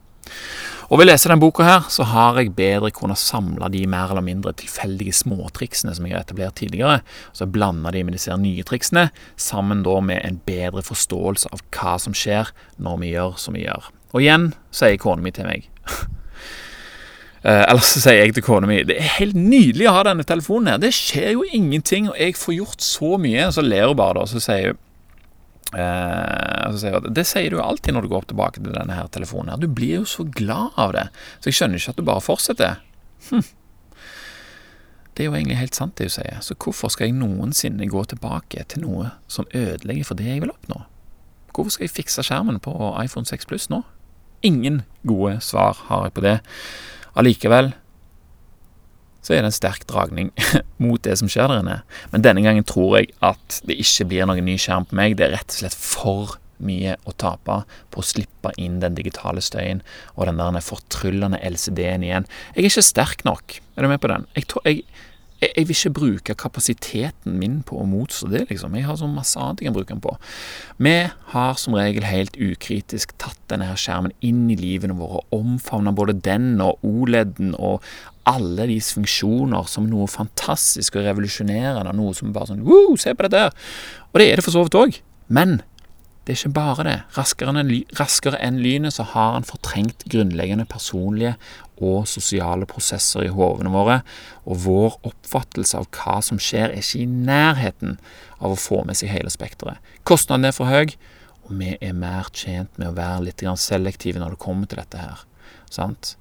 Og 0.85 0.99
Ved 0.99 1.07
å 1.07 1.09
lese 1.09 1.29
denne 1.29 1.41
boka 1.41 1.65
her, 1.65 1.88
så 1.89 2.05
har 2.11 2.38
jeg 2.38 2.53
bedre 2.57 2.91
kunnet 2.93 3.17
samle 3.17 3.69
de 3.73 3.81
mer 3.89 4.11
eller 4.13 4.25
mindre 4.25 4.53
tilfeldige 4.53 5.15
småtriksene 5.17 5.95
som 5.97 6.05
jeg 6.05 6.13
har 6.13 6.25
etablert 6.27 6.59
tidligere. 6.59 6.99
Så 7.33 7.47
jeg 7.47 7.55
blanda 7.55 7.93
de 7.95 8.03
med 8.05 8.13
disse 8.13 8.35
nye 8.38 8.65
triksene, 8.67 9.07
sammen 9.35 9.81
da 9.85 9.97
med 10.05 10.21
en 10.21 10.38
bedre 10.45 10.85
forståelse 10.85 11.49
av 11.55 11.65
hva 11.73 11.95
som 12.01 12.13
skjer 12.13 12.53
når 12.77 13.01
vi 13.01 13.15
gjør 13.15 13.39
som 13.41 13.57
vi 13.57 13.65
gjør. 13.65 13.89
Og 14.13 14.21
igjen 14.21 14.51
sier 14.69 15.01
kona 15.01 15.25
mi 15.25 15.33
til 15.35 15.49
meg 15.49 15.71
Eh, 17.45 17.61
eller 17.69 17.83
så 17.85 17.99
sier 18.01 18.23
jeg 18.23 18.33
til 18.33 18.41
kona 18.41 18.65
mi 18.65 18.79
det 18.89 18.95
er 18.97 19.11
helt 19.19 19.35
nydelig 19.38 19.85
å 19.85 19.91
ha 19.99 20.05
denne 20.07 20.23
telefonen. 20.25 20.71
her, 20.71 20.79
Det 20.81 20.89
skjer 20.97 21.35
jo 21.35 21.43
ingenting, 21.53 22.07
og 22.09 22.17
jeg 22.17 22.33
får 22.41 22.55
gjort 22.55 22.81
så 22.81 23.19
mye. 23.21 23.51
Så 23.53 23.61
ler 23.61 23.85
hun 23.85 23.99
bare, 23.99 24.17
da, 24.17 24.25
så 24.25 24.41
sier 24.41 24.71
hun 24.71 24.79
Eh, 25.75 26.77
sier 26.79 26.95
at, 27.01 27.09
det 27.11 27.25
sier 27.27 27.51
du 27.51 27.59
alltid 27.59 27.95
når 27.95 28.05
du 28.05 28.11
går 28.11 28.23
opp 28.23 28.31
tilbake 28.31 28.61
til 28.61 28.71
denne 28.75 28.95
her 28.95 29.11
telefonen. 29.11 29.51
her, 29.51 29.57
Du 29.57 29.67
blir 29.67 30.01
jo 30.01 30.05
så 30.05 30.23
glad 30.23 30.71
av 30.77 30.93
det. 30.95 31.09
Så 31.39 31.51
jeg 31.51 31.59
skjønner 31.59 31.81
ikke 31.81 31.95
at 31.95 31.99
du 31.99 32.07
bare 32.07 32.23
fortsetter. 32.23 32.81
Hm. 33.29 33.43
Det 35.15 35.23
er 35.23 35.29
jo 35.29 35.35
egentlig 35.35 35.57
helt 35.57 35.75
sant, 35.75 35.95
det 35.97 36.09
hun 36.09 36.15
sier. 36.17 36.39
Så 36.43 36.55
hvorfor 36.59 36.91
skal 36.91 37.07
jeg 37.07 37.15
noensinne 37.15 37.88
gå 37.88 38.03
tilbake 38.03 38.65
til 38.67 38.83
noe 38.83 39.11
som 39.31 39.47
ødelegger 39.55 40.07
for 40.07 40.19
det 40.19 40.27
jeg 40.27 40.43
vil 40.43 40.51
oppnå? 40.51 40.83
Hvorfor 41.55 41.71
skal 41.71 41.88
jeg 41.88 41.95
fikse 41.95 42.23
skjermen 42.23 42.59
på 42.59 42.73
iPhone 42.99 43.25
6 43.25 43.47
Plus 43.47 43.69
nå? 43.71 43.83
Ingen 44.43 44.83
gode 45.07 45.39
svar 45.41 45.79
har 45.88 46.07
jeg 46.07 46.13
på 46.17 46.23
det. 46.25 46.39
Allikevel 47.15 47.71
så 49.25 49.33
er 49.33 49.41
det 49.41 49.49
en 49.49 49.57
sterk 49.57 49.88
dragning 49.89 50.31
mot 50.83 51.01
det 51.01 51.17
som 51.17 51.29
skjer 51.31 51.49
der 51.49 51.63
inne. 51.63 51.79
Men 52.13 52.25
denne 52.25 52.45
gangen 52.45 52.67
tror 52.67 52.99
jeg 52.99 53.09
at 53.25 53.61
det 53.65 53.79
ikke 53.81 54.09
blir 54.11 54.29
noen 54.29 54.45
ny 54.45 54.59
skjerm 54.61 54.85
på 54.85 54.97
meg. 54.99 55.17
Det 55.17 55.25
er 55.25 55.38
rett 55.39 55.49
og 55.49 55.63
slett 55.63 55.77
for 55.79 56.35
mye 56.63 56.95
å 57.03 57.13
tape 57.19 57.61
på 57.91 58.01
å 58.01 58.05
slippe 58.05 58.53
inn 58.61 58.79
den 58.83 58.95
digitale 58.97 59.43
støyen 59.43 59.81
og 60.15 60.29
den 60.29 60.39
der 60.39 60.63
fortryllende 60.63 61.41
LCD-en 61.43 62.05
igjen. 62.05 62.29
Jeg 62.53 62.63
er 62.63 62.69
ikke 62.71 62.85
sterk 62.85 63.25
nok. 63.27 63.59
Er 63.75 63.83
du 63.83 63.91
med 63.91 64.01
på 64.03 64.11
den? 64.11 64.27
Jeg, 64.38 64.47
tror, 64.51 64.63
jeg, 64.67 64.85
jeg, 65.41 65.49
jeg, 65.49 65.67
vil 65.67 65.75
ikke 65.75 65.93
bruke 65.99 66.38
kapasiteten 66.45 67.38
min 67.41 67.59
på 67.67 67.81
å 67.81 67.88
motstå 67.89 68.31
det, 68.31 68.45
liksom. 68.51 68.77
Jeg 68.77 68.88
har 68.88 68.99
så 69.01 69.09
masse 69.11 69.39
annet 69.41 69.61
jeg 69.61 69.69
kan 69.71 69.77
bruke 69.77 69.91
den 69.91 70.03
på. 70.05 70.15
Vi 70.79 70.95
har 71.33 71.59
som 71.59 71.75
regel 71.77 72.07
helt 72.07 72.39
ukritisk 72.39 73.17
tatt 73.21 73.41
denne 73.51 73.67
her 73.69 73.79
skjermen 73.79 74.15
inn 74.25 74.45
i 74.53 74.59
livene 74.59 74.95
våre, 74.97 75.25
og 75.25 75.39
omfavna 75.41 75.95
både 75.95 76.17
den 76.25 76.53
og 76.63 76.79
OLED-en 76.88 77.55
og 77.59 77.83
alle 78.29 78.65
deres 78.65 78.91
funksjoner 78.95 79.69
som 79.69 79.88
noe 79.89 80.09
fantastisk 80.09 80.97
og 80.97 81.05
revolusjonerende, 81.05 81.93
noe 81.95 82.15
som 82.17 82.33
bare 82.35 82.51
sånn 82.51 82.65
Woo, 82.65 82.97
se 82.99 83.13
på 83.13 83.27
dette 83.27 83.45
her! 83.45 83.55
Og 84.11 84.21
det 84.21 84.29
er 84.29 84.39
det 84.39 84.45
for 84.45 84.55
så 84.55 84.65
vidt 84.65 84.77
òg. 84.79 84.99
Men 85.27 85.59
det 86.25 86.33
er 86.33 86.39
ikke 86.39 86.55
bare 86.55 86.83
det. 86.88 86.95
Raskere 87.13 87.53
enn, 87.53 87.71
raskere 87.99 88.39
enn 88.41 88.57
lynet 88.63 88.95
så 88.95 89.05
har 89.11 89.35
han 89.35 89.45
fortrengt 89.45 90.07
grunnleggende 90.09 90.65
personlige 90.65 91.35
og 91.77 92.07
sosiale 92.09 92.65
prosesser 92.69 93.27
i 93.27 93.33
hovene 93.35 93.69
våre, 93.69 93.99
og 94.47 94.63
vår 94.63 94.97
oppfattelse 95.05 95.77
av 95.77 95.89
hva 95.93 96.17
som 96.25 96.39
skjer, 96.41 96.71
er 96.71 96.81
ikke 96.81 97.03
i 97.03 97.09
nærheten 97.29 97.99
av 98.39 98.55
å 98.55 98.59
få 98.59 98.81
med 98.88 98.97
seg 98.97 99.13
hele 99.13 99.29
spekteret. 99.29 99.77
Kostnaden 100.07 100.49
er 100.49 100.55
for 100.55 100.71
høy, 100.71 100.95
og 101.45 101.53
vi 101.59 101.75
er 101.77 101.93
mer 101.93 102.31
tjent 102.33 102.73
med 102.81 102.89
å 102.89 102.97
være 102.97 103.27
litt 103.27 103.45
selektive 103.61 104.21
når 104.21 104.33
det 104.33 104.43
kommer 104.47 104.71
til 104.71 104.81
dette 104.81 105.03
her. 105.03 105.25
Sant? 105.69 106.15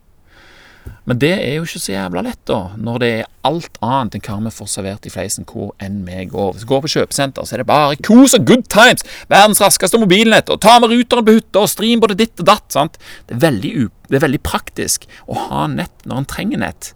Men 1.05 1.21
det 1.21 1.33
er 1.35 1.59
jo 1.59 1.67
ikke 1.67 1.81
så 1.83 1.93
jævla 1.93 2.23
lett, 2.25 2.41
da, 2.49 2.59
når 2.81 3.01
det 3.03 3.09
er 3.19 3.27
alt 3.45 3.77
annet 3.85 4.17
enn 4.17 4.25
hva 4.25 4.37
vi 4.47 4.53
får 4.57 4.71
servert 4.73 5.09
i 5.09 5.13
fleisen 5.13 5.47
hvor 5.49 5.75
enn 5.85 6.03
vi 6.07 6.25
går. 6.33 6.55
Hvis 6.55 6.65
vi 6.65 6.71
går 6.71 6.83
på 6.85 6.93
kjøpesenter, 6.95 7.45
så 7.45 7.57
er 7.57 7.63
det 7.63 7.69
bare 7.69 7.99
kos 8.05 8.37
og 8.37 8.47
good 8.49 8.65
times! 8.73 9.05
Verdens 9.33 9.61
raskeste 9.65 10.01
mobilnett, 10.01 10.53
og 10.53 10.63
ta 10.65 10.79
med 10.81 10.93
ruteren 10.93 11.27
på 11.27 11.37
hytta, 11.37 11.65
og 11.65 11.73
stream 11.73 12.01
både 12.05 12.17
ditt 12.21 12.41
og 12.41 12.49
datt. 12.49 12.67
sant? 12.73 12.97
Det 13.29 13.37
er, 13.37 13.43
veldig, 13.45 13.73
det 14.09 14.19
er 14.19 14.25
veldig 14.25 14.41
praktisk 14.45 15.05
å 15.29 15.37
ha 15.49 15.67
nett 15.73 16.09
når 16.09 16.23
en 16.23 16.31
trenger 16.33 16.65
nett. 16.65 16.95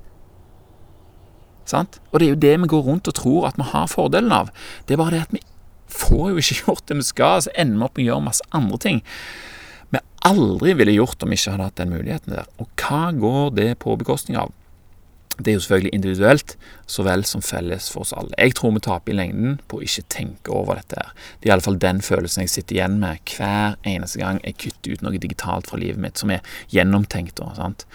Sant? 1.68 2.01
Og 2.09 2.20
det 2.20 2.31
er 2.31 2.33
jo 2.33 2.42
det 2.46 2.55
vi 2.64 2.72
går 2.72 2.88
rundt 2.88 3.12
og 3.12 3.18
tror 3.18 3.51
at 3.51 3.61
vi 3.61 3.68
har 3.74 3.92
fordelen 3.92 4.33
av. 4.33 4.48
Det 4.88 4.96
er 4.96 5.03
bare 5.03 5.18
det 5.18 5.27
at 5.27 5.37
vi 5.37 5.44
får 5.92 6.33
jo 6.33 6.40
ikke 6.40 6.61
gjort 6.64 6.88
det 6.88 6.96
vi 7.03 7.07
skal, 7.12 7.44
så 7.44 7.53
ender 7.57 7.77
vi 7.77 7.88
opp 7.90 8.01
med 8.01 8.07
å 8.07 8.11
gjøre 8.12 8.29
masse 8.31 8.53
andre 8.57 8.81
ting 8.88 9.05
aldri 10.26 10.74
ville 10.78 10.96
gjort 10.96 11.22
om 11.22 11.33
vi 11.33 11.38
ikke 11.38 11.54
hadde 11.54 11.68
hatt 11.68 11.81
den 11.81 11.92
muligheten 11.94 12.35
der. 12.35 12.48
Og 12.59 12.70
hva 12.81 13.11
går 13.14 13.52
det 13.59 13.72
på 13.85 13.96
bekostning 14.00 14.38
av? 14.40 14.54
Det 15.38 15.52
er 15.52 15.54
jo 15.54 15.61
selvfølgelig 15.62 15.94
individuelt 15.94 16.52
så 16.90 17.04
vel 17.07 17.22
som 17.28 17.42
felles 17.46 17.87
for 17.92 18.02
oss 18.02 18.11
alle. 18.16 18.35
Jeg 18.35 18.57
tror 18.59 18.72
vi 18.74 18.81
taper 18.83 19.12
i 19.12 19.18
lengden 19.20 19.61
på 19.70 19.78
å 19.78 19.85
ikke 19.87 20.02
tenke 20.11 20.50
over 20.50 20.81
dette. 20.81 20.98
her. 20.98 21.12
Det 21.38 21.46
er 21.46 21.52
iallfall 21.52 21.78
den 21.78 22.00
følelsen 22.02 22.42
jeg 22.42 22.50
sitter 22.50 22.74
igjen 22.74 22.96
med 22.98 23.22
hver 23.37 23.76
eneste 23.87 24.18
gang 24.18 24.40
jeg 24.42 24.57
kutter 24.64 24.96
ut 24.96 25.04
noe 25.07 25.20
digitalt 25.22 25.70
fra 25.70 25.78
livet 25.78 26.02
mitt 26.02 26.18
som 26.18 26.33
er 26.35 26.42
gjennomtenkt. 26.74 27.38
Sant? 27.54 27.87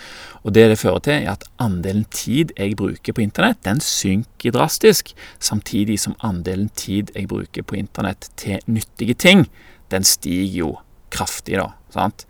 Og 0.44 0.56
det 0.56 0.70
det 0.72 0.80
fører 0.80 1.04
til, 1.04 1.20
er 1.20 1.34
at 1.36 1.44
andelen 1.60 2.06
tid 2.16 2.56
jeg 2.56 2.78
bruker 2.80 3.12
på 3.12 3.26
internett, 3.26 3.60
den 3.68 3.84
synker 3.84 4.56
drastisk, 4.56 5.12
samtidig 5.40 6.00
som 6.00 6.16
andelen 6.24 6.70
tid 6.70 7.12
jeg 7.14 7.28
bruker 7.28 7.68
på 7.68 7.76
internett 7.76 8.32
til 8.40 8.64
nyttige 8.72 9.20
ting, 9.20 9.50
den 9.92 10.08
stiger 10.08 10.48
jo 10.64 10.76
kraftig, 11.12 11.60
da. 11.60 11.74
Sant? 11.94 12.28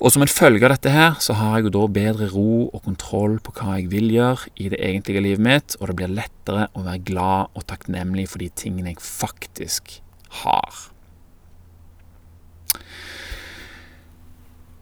Og 0.00 0.14
som 0.14 0.24
en 0.24 0.32
følge 0.32 0.64
av 0.64 0.72
dette 0.72 0.92
her, 0.94 1.18
så 1.20 1.34
har 1.36 1.58
jeg 1.58 1.66
jo 1.66 1.72
da 1.74 1.82
bedre 1.92 2.30
ro 2.32 2.52
og 2.70 2.80
kontroll 2.86 3.36
på 3.44 3.52
hva 3.58 3.76
jeg 3.76 3.90
vil 3.92 4.08
gjøre 4.14 4.48
i 4.56 4.70
det 4.72 4.80
egentlige 4.80 5.24
livet 5.26 5.44
mitt, 5.44 5.76
og 5.76 5.90
det 5.90 5.96
blir 5.98 6.14
lettere 6.16 6.70
å 6.72 6.86
være 6.86 7.04
glad 7.10 7.52
og 7.52 7.66
takknemlig 7.68 8.30
for 8.32 8.40
de 8.40 8.48
tingene 8.56 8.94
jeg 8.94 9.04
faktisk 9.04 9.98
har. 10.40 10.86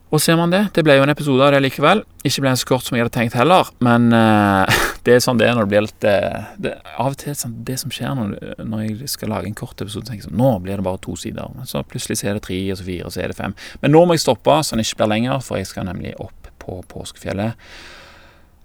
Og 0.09 0.23
ser 0.25 0.39
man 0.41 0.53
det, 0.53 0.63
det 0.73 0.85
ble 0.87 0.95
jo 0.97 1.03
en 1.05 1.13
episode 1.13 1.45
av 1.45 1.53
det 1.53 1.61
likevel. 1.61 2.01
Ikke 2.25 2.41
ble 2.41 2.53
en 2.55 2.61
så 2.61 2.69
kort 2.69 2.87
som 2.87 2.97
jeg 2.97 3.05
hadde 3.05 3.13
tenkt 3.13 3.37
heller, 3.37 3.69
men 3.85 4.09
uh, 4.15 4.65
det 5.05 5.19
er 5.19 5.21
sånn 5.25 5.41
det 5.41 5.51
er 5.51 5.59
når 5.59 5.67
det 5.67 5.73
blir 5.75 5.85
litt 5.85 6.07
uh, 6.09 6.49
det, 6.57 6.73
Av 6.95 7.11
og 7.13 7.19
til 7.21 7.37
sånn, 7.37 7.59
det 7.69 7.77
som 7.83 7.93
skjer 7.93 8.17
når, 8.17 8.33
når, 8.63 8.87
jeg 8.87 9.13
skal 9.13 9.35
lage 9.35 9.51
en 9.51 9.59
kort 9.59 9.77
episode, 9.85 10.09
tenker 10.09 10.25
jeg 10.25 10.31
sånn 10.31 10.41
Nå 10.41 10.55
blir 10.65 10.81
det 10.81 10.87
bare 10.87 11.03
to 11.05 11.17
sider. 11.21 11.53
Så 11.69 11.85
plutselig 11.91 12.23
så 12.23 12.31
er 12.31 12.39
det 12.39 12.47
tre, 12.49 12.63
og 12.73 12.81
så 12.81 12.89
fire, 12.89 13.05
og 13.11 13.15
så 13.15 13.23
er 13.25 13.33
det 13.33 13.39
fem. 13.39 13.57
Men 13.85 13.95
nå 13.95 14.05
må 14.09 14.17
jeg 14.17 14.25
stoppe, 14.25 14.57
så 14.65 14.77
den 14.77 14.87
ikke 14.87 15.03
blir 15.03 15.13
lenger, 15.13 15.45
for 15.45 15.61
jeg 15.61 15.69
skal 15.69 15.89
nemlig 15.91 16.17
opp 16.25 16.53
på 16.63 16.81
påskefjellet. 16.89 17.69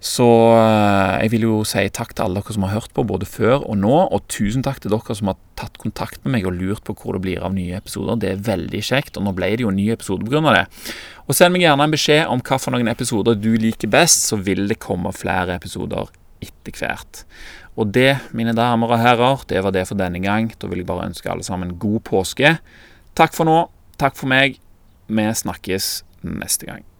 Så 0.04 0.26
eh, 0.52 1.14
jeg 1.24 1.30
vil 1.32 1.46
jo 1.46 1.54
si 1.64 1.82
takk 1.96 2.12
til 2.12 2.26
alle 2.26 2.42
dere 2.42 2.54
som 2.54 2.66
har 2.66 2.74
hørt 2.74 2.92
på, 2.92 3.06
både 3.08 3.28
før 3.28 3.62
og 3.62 3.78
nå. 3.80 3.94
Og 4.12 4.26
tusen 4.28 4.64
takk 4.64 4.82
til 4.84 4.92
dere 4.92 5.16
som 5.16 5.30
har 5.32 5.38
tatt 5.56 5.78
kontakt 5.80 6.20
med 6.26 6.36
meg 6.36 6.48
og 6.50 6.58
lurt 6.58 6.84
på 6.84 6.96
hvor 6.98 7.16
det 7.16 7.22
blir 7.24 7.40
av 7.44 7.54
nye 7.56 7.78
episoder. 7.78 8.20
Det 8.20 8.34
er 8.34 8.44
veldig 8.50 8.82
kjekt, 8.84 9.16
og 9.16 9.24
nå 9.24 9.32
ble 9.36 9.54
det 9.54 9.64
jo 9.64 9.72
en 9.72 9.80
ny 9.80 9.88
episode 9.94 10.28
pga. 10.28 10.44
det. 10.52 10.66
Og 11.24 11.38
send 11.38 11.56
meg 11.56 11.64
gjerne 11.64 11.88
en 11.88 11.96
beskjed 11.96 12.28
om 12.28 12.44
noen 12.44 12.92
episoder 12.92 13.40
du 13.40 13.54
liker 13.56 13.88
best, 13.88 14.28
så 14.28 14.36
vil 14.36 14.68
det 14.68 14.82
komme 14.82 15.14
flere 15.16 15.56
episoder 15.56 16.12
etter 16.44 16.76
hvert. 16.76 17.24
Og 17.80 17.88
det, 17.90 18.18
mine 18.36 18.52
damer 18.54 18.92
og 18.92 19.00
herrer, 19.00 19.40
det 19.48 19.64
var 19.64 19.72
det 19.72 19.88
for 19.88 19.98
denne 19.98 20.20
gang. 20.20 20.52
Da 20.60 20.68
vil 20.68 20.84
jeg 20.84 20.90
bare 20.90 21.08
ønske 21.08 21.32
alle 21.32 21.46
sammen 21.46 21.78
god 21.80 22.04
påske. 22.06 22.58
Takk 23.16 23.34
for 23.34 23.48
nå. 23.48 23.62
Takk 23.98 24.20
for 24.20 24.30
meg. 24.30 24.60
Vi 25.08 25.30
snakkes 25.32 26.04
neste 26.22 26.68
gang. 26.68 26.93